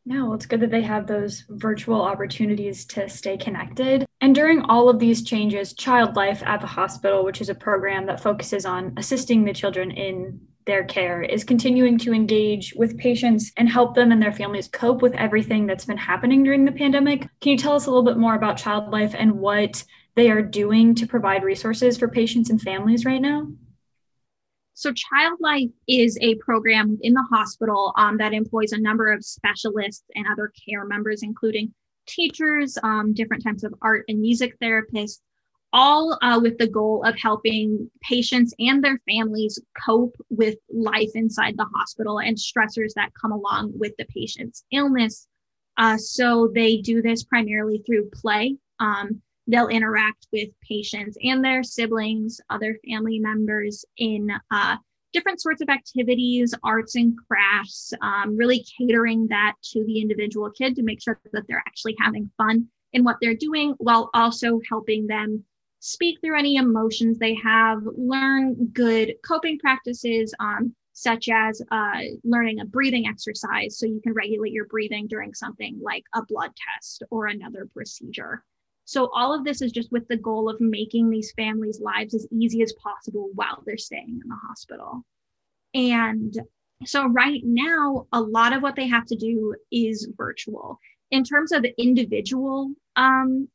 No, 0.09 0.35
it's 0.35 0.47
good 0.47 0.61
that 0.61 0.71
they 0.71 0.83
have 0.83 1.09
those 1.09 1.45
virtual 1.49 2.01
opportunities 2.01 2.85
to 2.87 3.09
stay 3.09 3.37
connected. 3.37 4.07
And 4.21 4.37
during 4.37 4.63
all 4.63 4.89
of 4.89 5.01
these 5.01 5.25
changes, 5.25 5.73
Child 5.73 6.15
Life 6.15 6.45
at 6.45 6.61
the 6.61 6.67
hospital, 6.69 7.25
which 7.25 7.41
is 7.41 7.49
a 7.49 7.57
program 7.57 8.07
that 8.07 8.21
focuses 8.21 8.65
on 8.65 8.95
assisting 8.97 9.45
the 9.45 9.53
children 9.53 9.91
in 9.91 10.41
their 10.65 10.85
care, 10.85 11.23
is 11.23 11.43
continuing 11.43 11.99
to 11.99 12.15
engage 12.15 12.73
with 12.77 12.97
patients 12.99 13.51
and 13.57 13.69
help 13.69 13.97
them 13.97 14.13
and 14.13 14.23
their 14.23 14.33
families 14.33 14.69
cope 14.69 15.03
with 15.03 15.15
everything 15.15 15.67
that's 15.67 15.85
been 15.85 15.97
happening 15.97 16.45
during 16.45 16.65
the 16.65 16.73
pandemic. 16.73 17.23
Can 17.41 17.53
you 17.53 17.59
tell 17.59 17.75
us 17.75 17.87
a 17.87 17.91
little 17.91 18.05
bit 18.05 18.17
more 18.17 18.37
about 18.37 18.59
Child 18.59 18.93
Life 18.93 19.15
and 19.19 19.41
what 19.41 19.83
they 20.17 20.31
are 20.31 20.43
doing 20.43 20.95
to 20.97 21.07
provide 21.07 21.45
resources 21.45 21.97
for 21.97 22.09
patients 22.09 22.51
and 22.51 22.61
families 22.61 23.05
right 23.05 23.21
now? 23.21 23.47
So, 24.79 24.93
Child 24.93 25.39
Life 25.41 25.71
is 25.89 26.19
a 26.21 26.35
program 26.35 26.99
in 27.01 27.15
the 27.15 27.27
hospital 27.31 27.95
um, 27.97 28.19
that 28.19 28.35
employs 28.35 28.73
a 28.73 28.81
number 28.81 29.11
of 29.11 29.25
specialists 29.25 30.05
and 30.15 30.27
other 30.31 30.53
care 30.69 30.85
members, 30.85 31.23
including 31.23 31.73
teachers, 32.07 32.77
um, 32.83 33.15
different 33.15 33.43
types 33.43 33.63
of 33.63 33.75
art 33.81 34.05
and 34.09 34.21
music 34.21 34.59
therapists, 34.61 35.21
all 35.73 36.19
uh, 36.21 36.39
with 36.43 36.59
the 36.59 36.67
goal 36.67 37.03
of 37.05 37.19
helping 37.19 37.91
patients 38.03 38.55
and 38.59 38.85
their 38.85 39.01
families 39.09 39.59
cope 39.85 40.15
with 40.29 40.57
life 40.71 41.11
inside 41.15 41.57
the 41.57 41.67
hospital 41.75 42.21
and 42.21 42.37
stressors 42.37 42.93
that 42.97 43.13
come 43.19 43.33
along 43.33 43.73
with 43.79 43.93
the 43.99 44.07
patient's 44.15 44.65
illness. 44.73 45.27
Uh, 45.79 45.97
so, 45.97 46.51
they 46.55 46.79
do 46.79 47.01
this 47.01 47.23
primarily 47.25 47.83
through 47.87 48.11
play. 48.11 48.57
Um, 48.79 49.23
they'll 49.47 49.69
interact 49.69 50.27
with 50.33 50.49
patients 50.61 51.17
and 51.23 51.45
their 51.45 51.63
siblings, 51.63 52.41
other 52.51 52.79
family 52.89 53.19
members 53.19 53.85
in 53.99 54.31
uh, 54.51 54.77
different 55.13 55.41
sorts 55.41 55.63
of 55.63 55.69
activities, 55.69 56.53
arts 56.63 56.97
and 56.97 57.17
crafts, 57.27 57.93
um, 58.03 58.37
really 58.37 58.65
catering 58.79 59.27
that 59.29 59.55
to 59.63 59.85
the 59.85 60.01
individual 60.01 60.51
kid 60.51 60.77
to 60.77 60.83
make 60.83 61.03
sure 61.03 61.19
that 61.33 61.45
they're 61.49 61.63
actually 61.67 61.97
having 61.99 62.31
fun 62.37 62.67
in 62.93 63.05
what 63.05 63.17
they're 63.21 63.35
doing 63.35 63.75
while 63.79 64.11
also 64.15 64.61
helping 64.69 65.07
them 65.07 65.43
speak 65.81 66.21
through 66.21 66.39
any 66.39 66.57
emotions 66.57 67.19
they 67.19 67.35
have, 67.35 67.81
learn 67.97 68.55
good 68.73 69.15
coping 69.25 69.59
practices, 69.59 70.35
um, 70.41 70.75
such 70.93 71.29
as 71.29 71.63
uh, 71.71 72.01
learning 72.25 72.61
a 72.61 72.65
breathing 72.65 73.07
exercise 73.07 73.79
so 73.79 73.87
you 73.87 74.01
can 74.03 74.15
regulate 74.15 74.53
your 74.53 74.65
breathing 74.67 75.07
during 75.07 75.35
something 75.35 75.79
like 75.83 76.03
a 76.15 76.23
blood 76.27 76.51
test 76.75 77.03
or 77.11 77.27
another 77.27 77.69
procedure. 77.73 78.43
So 78.87 79.11
all 79.13 79.35
of 79.35 79.45
this 79.45 79.61
is 79.61 79.73
just 79.73 79.93
with 79.93 80.07
the 80.09 80.17
goal 80.17 80.49
of 80.49 80.61
making 80.61 81.11
these 81.11 81.33
families' 81.33 81.81
lives 81.81 82.15
as 82.15 82.27
easy 82.31 82.63
as 82.63 82.73
possible 82.75 83.29
while 83.35 83.63
they're 83.67 83.77
staying 83.77 84.21
in 84.23 84.29
the 84.29 84.39
hospital. 84.49 85.05
And 85.75 86.35
so 86.85 87.09
right 87.09 87.43
now, 87.45 88.07
a 88.13 88.21
lot 88.21 88.53
of 88.53 88.63
what 88.63 88.77
they 88.77 88.87
have 88.87 89.05
to 89.07 89.17
do 89.17 89.55
is 89.73 90.09
virtual. 90.17 90.79
In 91.11 91.25
terms 91.25 91.51
of 91.51 91.67
individual 91.79 92.73
um, 92.95 93.49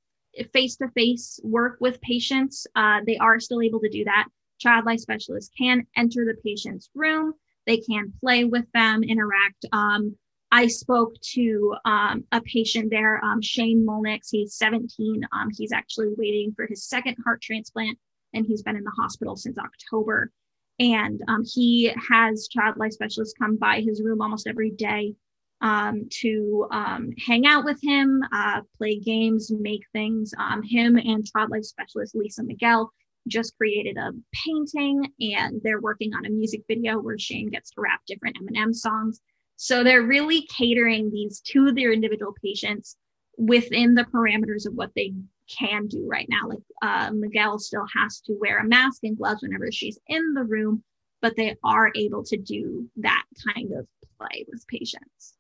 face-to-face 0.53 1.39
work 1.43 1.77
with 1.79 2.01
patients, 2.01 2.67
uh, 2.75 2.99
they 3.05 3.17
are 3.17 3.39
still 3.39 3.61
able 3.61 3.79
to 3.79 3.89
do 3.89 4.03
that. 4.03 4.27
Child 4.59 4.85
life 4.85 4.99
specialists 4.99 5.51
can 5.57 5.87
enter 5.95 6.25
the 6.25 6.39
patient's 6.43 6.89
room. 6.93 7.33
They 7.67 7.77
can 7.77 8.11
play 8.19 8.43
with 8.43 8.65
them, 8.73 9.01
interact. 9.03 9.65
Um, 9.71 10.17
I 10.51 10.67
spoke 10.67 11.19
to 11.33 11.75
um, 11.85 12.25
a 12.31 12.41
patient 12.41 12.89
there, 12.91 13.23
um, 13.23 13.41
Shane 13.41 13.85
Molnix. 13.85 14.27
He's 14.29 14.55
17. 14.55 15.25
Um, 15.31 15.49
he's 15.57 15.71
actually 15.71 16.09
waiting 16.17 16.53
for 16.53 16.67
his 16.67 16.83
second 16.83 17.15
heart 17.23 17.41
transplant, 17.41 17.97
and 18.33 18.45
he's 18.45 18.61
been 18.61 18.75
in 18.75 18.83
the 18.83 18.91
hospital 18.91 19.37
since 19.37 19.57
October. 19.57 20.31
And 20.79 21.21
um, 21.27 21.43
he 21.45 21.93
has 22.09 22.49
child 22.49 22.75
life 22.77 22.91
specialists 22.91 23.35
come 23.37 23.55
by 23.55 23.81
his 23.81 24.01
room 24.01 24.21
almost 24.21 24.47
every 24.47 24.71
day 24.71 25.13
um, 25.61 26.07
to 26.21 26.67
um, 26.71 27.11
hang 27.25 27.45
out 27.45 27.63
with 27.63 27.79
him, 27.81 28.21
uh, 28.33 28.61
play 28.77 28.99
games, 28.99 29.51
make 29.51 29.83
things. 29.93 30.33
him 30.69 30.97
and 30.97 31.25
child 31.25 31.51
life 31.51 31.63
specialist 31.63 32.15
Lisa 32.15 32.43
Miguel 32.43 32.91
just 33.27 33.55
created 33.55 33.97
a 33.97 34.11
painting, 34.45 35.07
and 35.19 35.61
they're 35.63 35.79
working 35.79 36.13
on 36.13 36.25
a 36.25 36.29
music 36.29 36.63
video 36.67 36.99
where 36.99 37.19
Shane 37.19 37.49
gets 37.49 37.69
to 37.71 37.81
rap 37.81 38.01
different 38.07 38.37
Eminem 38.41 38.73
songs 38.73 39.21
so 39.63 39.83
they're 39.83 40.01
really 40.01 40.47
catering 40.47 41.11
these 41.11 41.39
to 41.39 41.71
their 41.71 41.93
individual 41.93 42.33
patients 42.43 42.97
within 43.37 43.93
the 43.93 44.05
parameters 44.05 44.65
of 44.65 44.73
what 44.73 44.89
they 44.95 45.13
can 45.47 45.85
do 45.85 46.07
right 46.09 46.25
now. 46.29 46.49
Like 46.49 46.63
uh, 46.81 47.11
Miguel 47.13 47.59
still 47.59 47.85
has 47.95 48.21
to 48.21 48.33
wear 48.39 48.57
a 48.57 48.67
mask 48.67 49.03
and 49.03 49.15
gloves 49.15 49.43
whenever 49.43 49.71
she's 49.71 49.99
in 50.07 50.33
the 50.33 50.43
room, 50.43 50.83
but 51.21 51.35
they 51.37 51.55
are 51.63 51.91
able 51.93 52.23
to 52.23 52.37
do 52.37 52.89
that 52.97 53.23
kind 53.53 53.71
of 53.73 53.85
play 54.19 54.47
with 54.51 54.65
patients. 54.65 55.35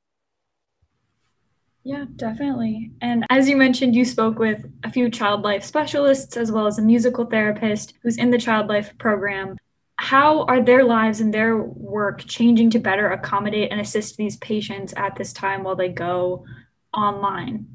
Yeah, 1.83 2.05
definitely. 2.15 2.91
And 3.01 3.25
as 3.31 3.49
you 3.49 3.57
mentioned, 3.57 3.95
you 3.95 4.05
spoke 4.05 4.37
with 4.37 4.71
a 4.83 4.91
few 4.91 5.09
child 5.09 5.41
life 5.41 5.63
specialists 5.63 6.37
as 6.37 6.51
well 6.51 6.67
as 6.67 6.77
a 6.77 6.83
musical 6.83 7.25
therapist 7.25 7.95
who's 8.03 8.17
in 8.17 8.29
the 8.29 8.37
child 8.37 8.67
life 8.67 8.95
program 8.99 9.57
how 10.01 10.45
are 10.45 10.63
their 10.63 10.83
lives 10.83 11.21
and 11.21 11.31
their 11.31 11.57
work 11.57 12.25
changing 12.25 12.71
to 12.71 12.79
better 12.79 13.11
accommodate 13.11 13.71
and 13.71 13.79
assist 13.79 14.17
these 14.17 14.35
patients 14.37 14.95
at 14.97 15.15
this 15.15 15.31
time 15.31 15.63
while 15.63 15.75
they 15.75 15.89
go 15.89 16.43
online? 16.91 17.67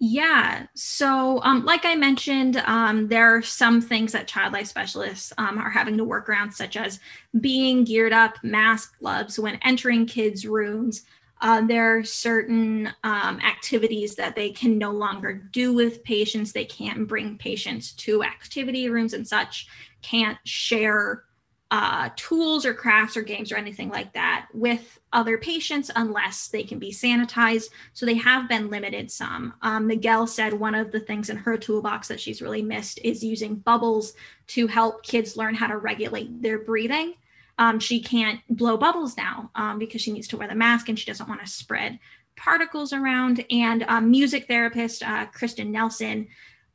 Yeah. 0.00 0.66
So, 0.74 1.42
um, 1.42 1.66
like 1.66 1.84
I 1.84 1.94
mentioned, 1.94 2.56
um, 2.64 3.08
there 3.08 3.36
are 3.36 3.42
some 3.42 3.82
things 3.82 4.12
that 4.12 4.28
child 4.28 4.54
life 4.54 4.68
specialists 4.68 5.30
um, 5.36 5.58
are 5.58 5.68
having 5.68 5.98
to 5.98 6.04
work 6.04 6.26
around, 6.30 6.52
such 6.52 6.74
as 6.74 7.00
being 7.38 7.84
geared 7.84 8.14
up, 8.14 8.36
mask, 8.42 8.98
gloves 8.98 9.38
when 9.38 9.58
entering 9.62 10.06
kids' 10.06 10.46
rooms. 10.46 11.04
Uh, 11.40 11.66
there 11.66 11.98
are 11.98 12.04
certain 12.04 12.86
um, 13.04 13.40
activities 13.40 14.16
that 14.16 14.34
they 14.34 14.50
can 14.50 14.78
no 14.78 14.90
longer 14.90 15.34
do 15.34 15.74
with 15.74 16.02
patients. 16.02 16.52
They 16.52 16.64
can't 16.64 17.06
bring 17.06 17.36
patients 17.36 17.92
to 17.92 18.22
activity 18.22 18.88
rooms 18.88 19.12
and 19.12 19.28
such 19.28 19.66
can't 20.02 20.38
share 20.44 21.24
uh, 21.70 22.08
tools 22.16 22.64
or 22.64 22.72
crafts 22.72 23.16
or 23.16 23.22
games 23.22 23.52
or 23.52 23.56
anything 23.56 23.90
like 23.90 24.12
that 24.14 24.46
with 24.54 24.98
other 25.12 25.36
patients 25.36 25.90
unless 25.96 26.48
they 26.48 26.62
can 26.62 26.78
be 26.78 26.90
sanitized. 26.90 27.66
So 27.92 28.06
they 28.06 28.14
have 28.14 28.48
been 28.48 28.70
limited 28.70 29.10
some. 29.10 29.52
Um, 29.60 29.86
Miguel 29.86 30.26
said 30.26 30.54
one 30.54 30.74
of 30.74 30.92
the 30.92 31.00
things 31.00 31.28
in 31.28 31.36
her 31.36 31.58
toolbox 31.58 32.08
that 32.08 32.20
she's 32.20 32.40
really 32.40 32.62
missed 32.62 33.00
is 33.04 33.22
using 33.22 33.56
bubbles 33.56 34.14
to 34.48 34.66
help 34.66 35.02
kids 35.02 35.36
learn 35.36 35.54
how 35.54 35.66
to 35.66 35.76
regulate 35.76 36.40
their 36.40 36.58
breathing. 36.58 37.14
Um, 37.58 37.80
she 37.80 38.00
can't 38.00 38.40
blow 38.48 38.78
bubbles 38.78 39.16
now 39.16 39.50
um, 39.54 39.78
because 39.78 40.00
she 40.00 40.12
needs 40.12 40.28
to 40.28 40.38
wear 40.38 40.48
the 40.48 40.54
mask 40.54 40.88
and 40.88 40.98
she 40.98 41.06
doesn't 41.06 41.28
want 41.28 41.40
to 41.42 41.46
spread 41.46 41.98
particles 42.36 42.92
around. 42.94 43.44
And 43.50 43.84
um, 43.88 44.10
music 44.10 44.46
therapist 44.46 45.02
uh, 45.02 45.26
Kristen 45.26 45.70
Nelson, 45.70 46.28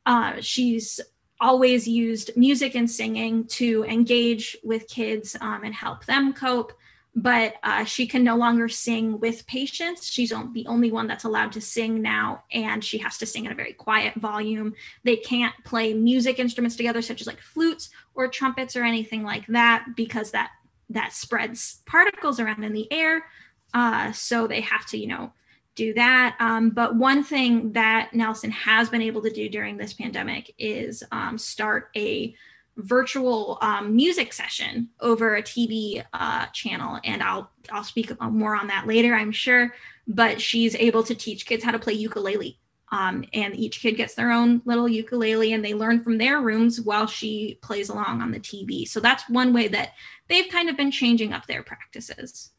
uh, 0.06 0.34
she's 0.40 1.00
always 1.40 1.86
used 1.86 2.36
music 2.36 2.74
and 2.74 2.90
singing 2.90 3.44
to 3.44 3.84
engage 3.84 4.56
with 4.62 4.88
kids 4.88 5.36
um, 5.40 5.62
and 5.64 5.74
help 5.74 6.04
them 6.06 6.32
cope. 6.32 6.72
But 7.16 7.54
uh, 7.62 7.84
she 7.84 8.08
can 8.08 8.24
no 8.24 8.34
longer 8.34 8.68
sing 8.68 9.20
with 9.20 9.46
patients. 9.46 10.06
She's 10.06 10.30
the 10.30 10.66
only 10.66 10.90
one 10.90 11.06
that's 11.06 11.22
allowed 11.22 11.52
to 11.52 11.60
sing 11.60 12.02
now, 12.02 12.42
and 12.50 12.82
she 12.82 12.98
has 12.98 13.18
to 13.18 13.26
sing 13.26 13.46
at 13.46 13.52
a 13.52 13.54
very 13.54 13.72
quiet 13.72 14.14
volume. 14.16 14.74
They 15.04 15.16
can't 15.16 15.54
play 15.64 15.94
music 15.94 16.40
instruments 16.40 16.74
together, 16.74 17.02
such 17.02 17.20
as 17.20 17.28
like 17.28 17.40
flutes 17.40 17.90
or 18.16 18.26
trumpets 18.26 18.74
or 18.74 18.82
anything 18.82 19.22
like 19.22 19.46
that, 19.46 19.86
because 19.94 20.32
that 20.32 20.50
that 20.90 21.12
spreads 21.12 21.82
particles 21.86 22.40
around 22.40 22.64
in 22.64 22.72
the 22.72 22.92
air. 22.92 23.26
Uh, 23.72 24.10
so 24.10 24.48
they 24.48 24.60
have 24.60 24.86
to, 24.86 24.98
you 24.98 25.06
know, 25.06 25.32
do 25.74 25.94
that. 25.94 26.36
Um, 26.40 26.70
but 26.70 26.96
one 26.96 27.24
thing 27.24 27.72
that 27.72 28.14
Nelson 28.14 28.50
has 28.50 28.88
been 28.88 29.02
able 29.02 29.22
to 29.22 29.30
do 29.30 29.48
during 29.48 29.76
this 29.76 29.92
pandemic 29.92 30.54
is 30.58 31.02
um, 31.12 31.38
start 31.38 31.90
a 31.96 32.34
virtual 32.76 33.58
um, 33.62 33.94
music 33.94 34.32
session 34.32 34.88
over 35.00 35.36
a 35.36 35.42
TV 35.42 36.04
uh, 36.12 36.46
channel, 36.46 36.98
and 37.04 37.22
I'll 37.22 37.50
I'll 37.70 37.84
speak 37.84 38.12
more 38.20 38.56
on 38.56 38.66
that 38.68 38.86
later, 38.86 39.14
I'm 39.14 39.32
sure. 39.32 39.74
But 40.06 40.40
she's 40.40 40.74
able 40.76 41.02
to 41.04 41.14
teach 41.14 41.46
kids 41.46 41.64
how 41.64 41.72
to 41.72 41.78
play 41.78 41.94
ukulele 41.94 42.58
Um, 42.92 43.24
and 43.32 43.56
each 43.56 43.80
kid 43.80 43.96
gets 43.96 44.14
their 44.14 44.30
own 44.30 44.60
little 44.64 44.88
ukulele 44.88 45.52
and 45.52 45.64
they 45.64 45.74
learn 45.74 46.02
from 46.02 46.18
their 46.18 46.40
rooms 46.40 46.80
while 46.80 47.06
she 47.06 47.58
plays 47.62 47.88
along 47.88 48.20
on 48.20 48.30
the 48.30 48.38
TV. 48.40 48.86
So 48.86 49.00
that's 49.00 49.28
one 49.30 49.52
way 49.52 49.68
that 49.68 49.92
they've 50.28 50.48
kind 50.50 50.68
of 50.68 50.76
been 50.76 50.90
changing 50.90 51.32
up 51.32 51.46
their 51.46 51.62
practices. 51.62 52.50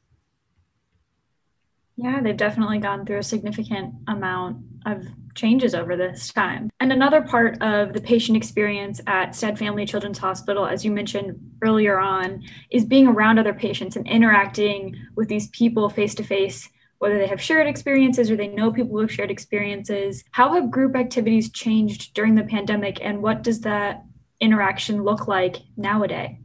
Yeah, 1.97 2.21
they've 2.21 2.35
definitely 2.35 2.79
gone 2.79 3.05
through 3.05 3.19
a 3.19 3.23
significant 3.23 3.93
amount 4.07 4.57
of 4.85 5.07
changes 5.33 5.73
over 5.73 5.95
this 5.95 6.31
time. 6.31 6.69
And 6.79 6.91
another 6.91 7.21
part 7.21 7.61
of 7.61 7.93
the 7.93 8.01
patient 8.01 8.35
experience 8.35 8.99
at 9.07 9.35
Stead 9.35 9.57
Family 9.57 9.85
Children's 9.85 10.17
Hospital, 10.17 10.65
as 10.65 10.83
you 10.83 10.91
mentioned 10.91 11.39
earlier 11.61 11.97
on, 11.99 12.43
is 12.69 12.83
being 12.83 13.07
around 13.07 13.39
other 13.39 13.53
patients 13.53 13.95
and 13.95 14.05
interacting 14.07 14.95
with 15.15 15.29
these 15.29 15.47
people 15.49 15.89
face 15.89 16.13
to 16.15 16.23
face, 16.23 16.69
whether 16.99 17.17
they 17.17 17.27
have 17.27 17.41
shared 17.41 17.67
experiences 17.67 18.29
or 18.29 18.35
they 18.35 18.47
know 18.47 18.71
people 18.71 18.91
who 18.91 19.01
have 19.01 19.11
shared 19.11 19.31
experiences. 19.31 20.23
How 20.31 20.53
have 20.53 20.71
group 20.71 20.95
activities 20.95 21.49
changed 21.49 22.13
during 22.13 22.35
the 22.35 22.43
pandemic, 22.43 22.99
and 23.01 23.21
what 23.21 23.41
does 23.41 23.61
that 23.61 24.03
interaction 24.41 25.03
look 25.03 25.27
like 25.27 25.57
nowadays? 25.77 26.37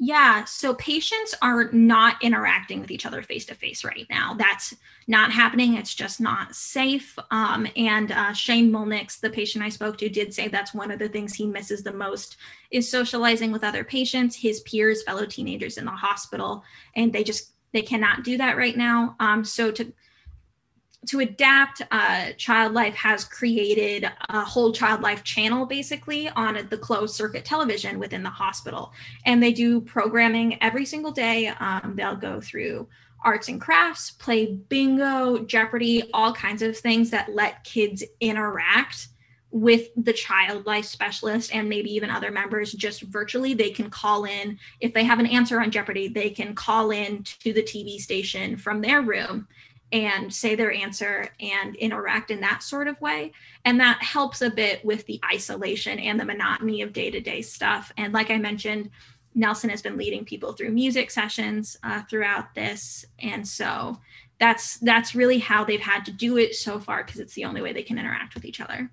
Yeah, 0.00 0.44
so 0.44 0.74
patients 0.74 1.34
are 1.42 1.72
not 1.72 2.22
interacting 2.22 2.80
with 2.80 2.92
each 2.92 3.04
other 3.04 3.20
face 3.20 3.44
to 3.46 3.54
face 3.56 3.82
right 3.82 4.06
now. 4.08 4.34
That's 4.34 4.76
not 5.08 5.32
happening. 5.32 5.74
It's 5.74 5.92
just 5.92 6.20
not 6.20 6.54
safe. 6.54 7.18
Um, 7.32 7.66
and 7.76 8.12
uh, 8.12 8.32
Shane 8.32 8.70
Mulnix, 8.70 9.18
the 9.18 9.28
patient 9.28 9.64
I 9.64 9.70
spoke 9.70 9.98
to, 9.98 10.08
did 10.08 10.32
say 10.32 10.46
that's 10.46 10.72
one 10.72 10.92
of 10.92 11.00
the 11.00 11.08
things 11.08 11.34
he 11.34 11.46
misses 11.46 11.82
the 11.82 11.92
most 11.92 12.36
is 12.70 12.88
socializing 12.88 13.50
with 13.50 13.64
other 13.64 13.82
patients, 13.82 14.36
his 14.36 14.60
peers, 14.60 15.02
fellow 15.02 15.26
teenagers 15.26 15.78
in 15.78 15.84
the 15.84 15.90
hospital, 15.90 16.62
and 16.94 17.12
they 17.12 17.24
just 17.24 17.52
they 17.72 17.82
cannot 17.82 18.22
do 18.22 18.36
that 18.38 18.56
right 18.56 18.76
now. 18.76 19.16
Um, 19.18 19.44
so 19.44 19.72
to 19.72 19.92
to 21.06 21.20
adapt, 21.20 21.80
uh, 21.90 22.32
Child 22.36 22.74
Life 22.74 22.94
has 22.94 23.24
created 23.24 24.10
a 24.28 24.44
whole 24.44 24.72
Child 24.72 25.00
Life 25.00 25.22
channel 25.24 25.64
basically 25.64 26.28
on 26.30 26.66
the 26.70 26.78
closed 26.78 27.14
circuit 27.14 27.44
television 27.44 27.98
within 27.98 28.22
the 28.22 28.30
hospital. 28.30 28.92
And 29.24 29.42
they 29.42 29.52
do 29.52 29.80
programming 29.80 30.60
every 30.62 30.84
single 30.84 31.12
day. 31.12 31.48
Um, 31.48 31.94
they'll 31.96 32.16
go 32.16 32.40
through 32.40 32.88
arts 33.24 33.48
and 33.48 33.60
crafts, 33.60 34.12
play 34.12 34.54
bingo, 34.68 35.38
Jeopardy, 35.44 36.10
all 36.12 36.32
kinds 36.32 36.62
of 36.62 36.76
things 36.76 37.10
that 37.10 37.34
let 37.34 37.64
kids 37.64 38.04
interact 38.20 39.08
with 39.50 39.88
the 39.96 40.12
child 40.12 40.66
life 40.66 40.84
specialist 40.84 41.54
and 41.54 41.68
maybe 41.68 41.90
even 41.90 42.10
other 42.10 42.30
members 42.30 42.72
just 42.72 43.02
virtually 43.02 43.54
they 43.54 43.70
can 43.70 43.88
call 43.88 44.26
in 44.26 44.58
if 44.80 44.92
they 44.92 45.04
have 45.04 45.18
an 45.18 45.26
answer 45.26 45.58
on 45.60 45.70
jeopardy 45.70 46.06
they 46.06 46.28
can 46.28 46.54
call 46.54 46.90
in 46.90 47.22
to 47.22 47.54
the 47.54 47.62
tv 47.62 47.98
station 47.98 48.58
from 48.58 48.82
their 48.82 49.00
room 49.00 49.48
and 49.92 50.32
say 50.32 50.54
their 50.54 50.72
answer 50.72 51.28
and 51.40 51.74
interact 51.76 52.30
in 52.30 52.40
that 52.40 52.62
sort 52.62 52.88
of 52.88 53.00
way. 53.00 53.32
And 53.64 53.80
that 53.80 54.02
helps 54.02 54.42
a 54.42 54.50
bit 54.50 54.84
with 54.84 55.06
the 55.06 55.20
isolation 55.24 55.98
and 55.98 56.20
the 56.20 56.24
monotony 56.24 56.82
of 56.82 56.92
day 56.92 57.10
to 57.10 57.20
day 57.20 57.42
stuff. 57.42 57.92
And 57.96 58.12
like 58.12 58.30
I 58.30 58.38
mentioned, 58.38 58.90
Nelson 59.34 59.70
has 59.70 59.82
been 59.82 59.96
leading 59.96 60.24
people 60.24 60.52
through 60.52 60.70
music 60.70 61.10
sessions 61.10 61.76
uh, 61.82 62.02
throughout 62.10 62.54
this. 62.54 63.06
And 63.20 63.46
so 63.46 63.98
that's 64.38 64.78
that's 64.78 65.14
really 65.14 65.38
how 65.38 65.64
they've 65.64 65.80
had 65.80 66.04
to 66.04 66.12
do 66.12 66.36
it 66.38 66.54
so 66.54 66.78
far 66.78 67.04
because 67.04 67.20
it's 67.20 67.34
the 67.34 67.44
only 67.44 67.62
way 67.62 67.72
they 67.72 67.82
can 67.82 67.98
interact 67.98 68.34
with 68.34 68.44
each 68.44 68.60
other. 68.60 68.90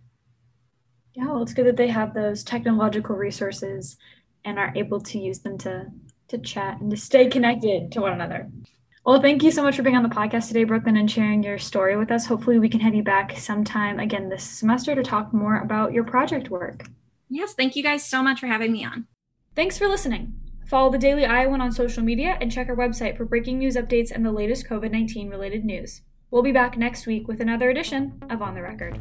Yeah, 1.14 1.28
well, 1.28 1.44
it's 1.44 1.54
good 1.54 1.68
that 1.68 1.78
they 1.78 1.88
have 1.88 2.14
those 2.14 2.44
technological 2.44 3.16
resources 3.16 3.98
and 4.44 4.60
are 4.60 4.74
able 4.76 5.00
to 5.02 5.20
use 5.20 5.40
them 5.40 5.58
to 5.60 5.88
to 6.28 6.38
chat 6.40 6.80
and 6.82 6.90
to 6.90 6.98
stay 6.98 7.28
connected 7.28 7.92
to 7.92 8.02
one 8.02 8.14
another. 8.14 8.50
Well, 9.06 9.22
thank 9.22 9.44
you 9.44 9.52
so 9.52 9.62
much 9.62 9.76
for 9.76 9.84
being 9.84 9.96
on 9.96 10.02
the 10.02 10.10
podcast 10.10 10.48
today, 10.48 10.64
Brooklyn, 10.64 10.98
and 10.98 11.10
sharing 11.10 11.44
your 11.44 11.60
story 11.60 11.96
with 11.96 12.10
us. 12.10 12.26
Hopefully, 12.26 12.58
we 12.58 12.70
can 12.70 12.80
have 12.80 12.96
you 12.96 13.04
back 13.04 13.38
sometime 13.38 14.00
again 14.00 14.30
this 14.30 14.44
semester 14.44 14.96
to 14.96 15.04
talk 15.04 15.32
more 15.32 15.60
about 15.60 15.94
your 15.94 16.04
project 16.04 16.50
work. 16.50 16.88
Yes, 17.30 17.54
thank 17.54 17.76
you 17.76 17.84
guys 17.84 18.04
so 18.04 18.24
much 18.24 18.40
for 18.40 18.48
having 18.48 18.72
me 18.72 18.84
on. 18.84 19.06
Thanks 19.56 19.78
for 19.78 19.88
listening. 19.88 20.34
Follow 20.66 20.90
the 20.90 20.98
Daily 20.98 21.24
Iowan 21.24 21.62
on 21.62 21.72
social 21.72 22.02
media 22.02 22.36
and 22.42 22.52
check 22.52 22.68
our 22.68 22.76
website 22.76 23.16
for 23.16 23.26
breaking 23.26 23.60
news 23.60 23.76
updates 23.76 24.10
and 24.10 24.26
the 24.26 24.32
latest 24.32 24.68
COVID 24.68 24.90
19 24.90 25.30
related 25.30 25.64
news. 25.64 26.02
We'll 26.32 26.42
be 26.42 26.52
back 26.52 26.76
next 26.76 27.06
week 27.06 27.28
with 27.28 27.42
another 27.42 27.70
edition 27.70 28.20
of 28.32 28.42
On 28.42 28.56
the 28.56 28.64
Record. 28.64 29.00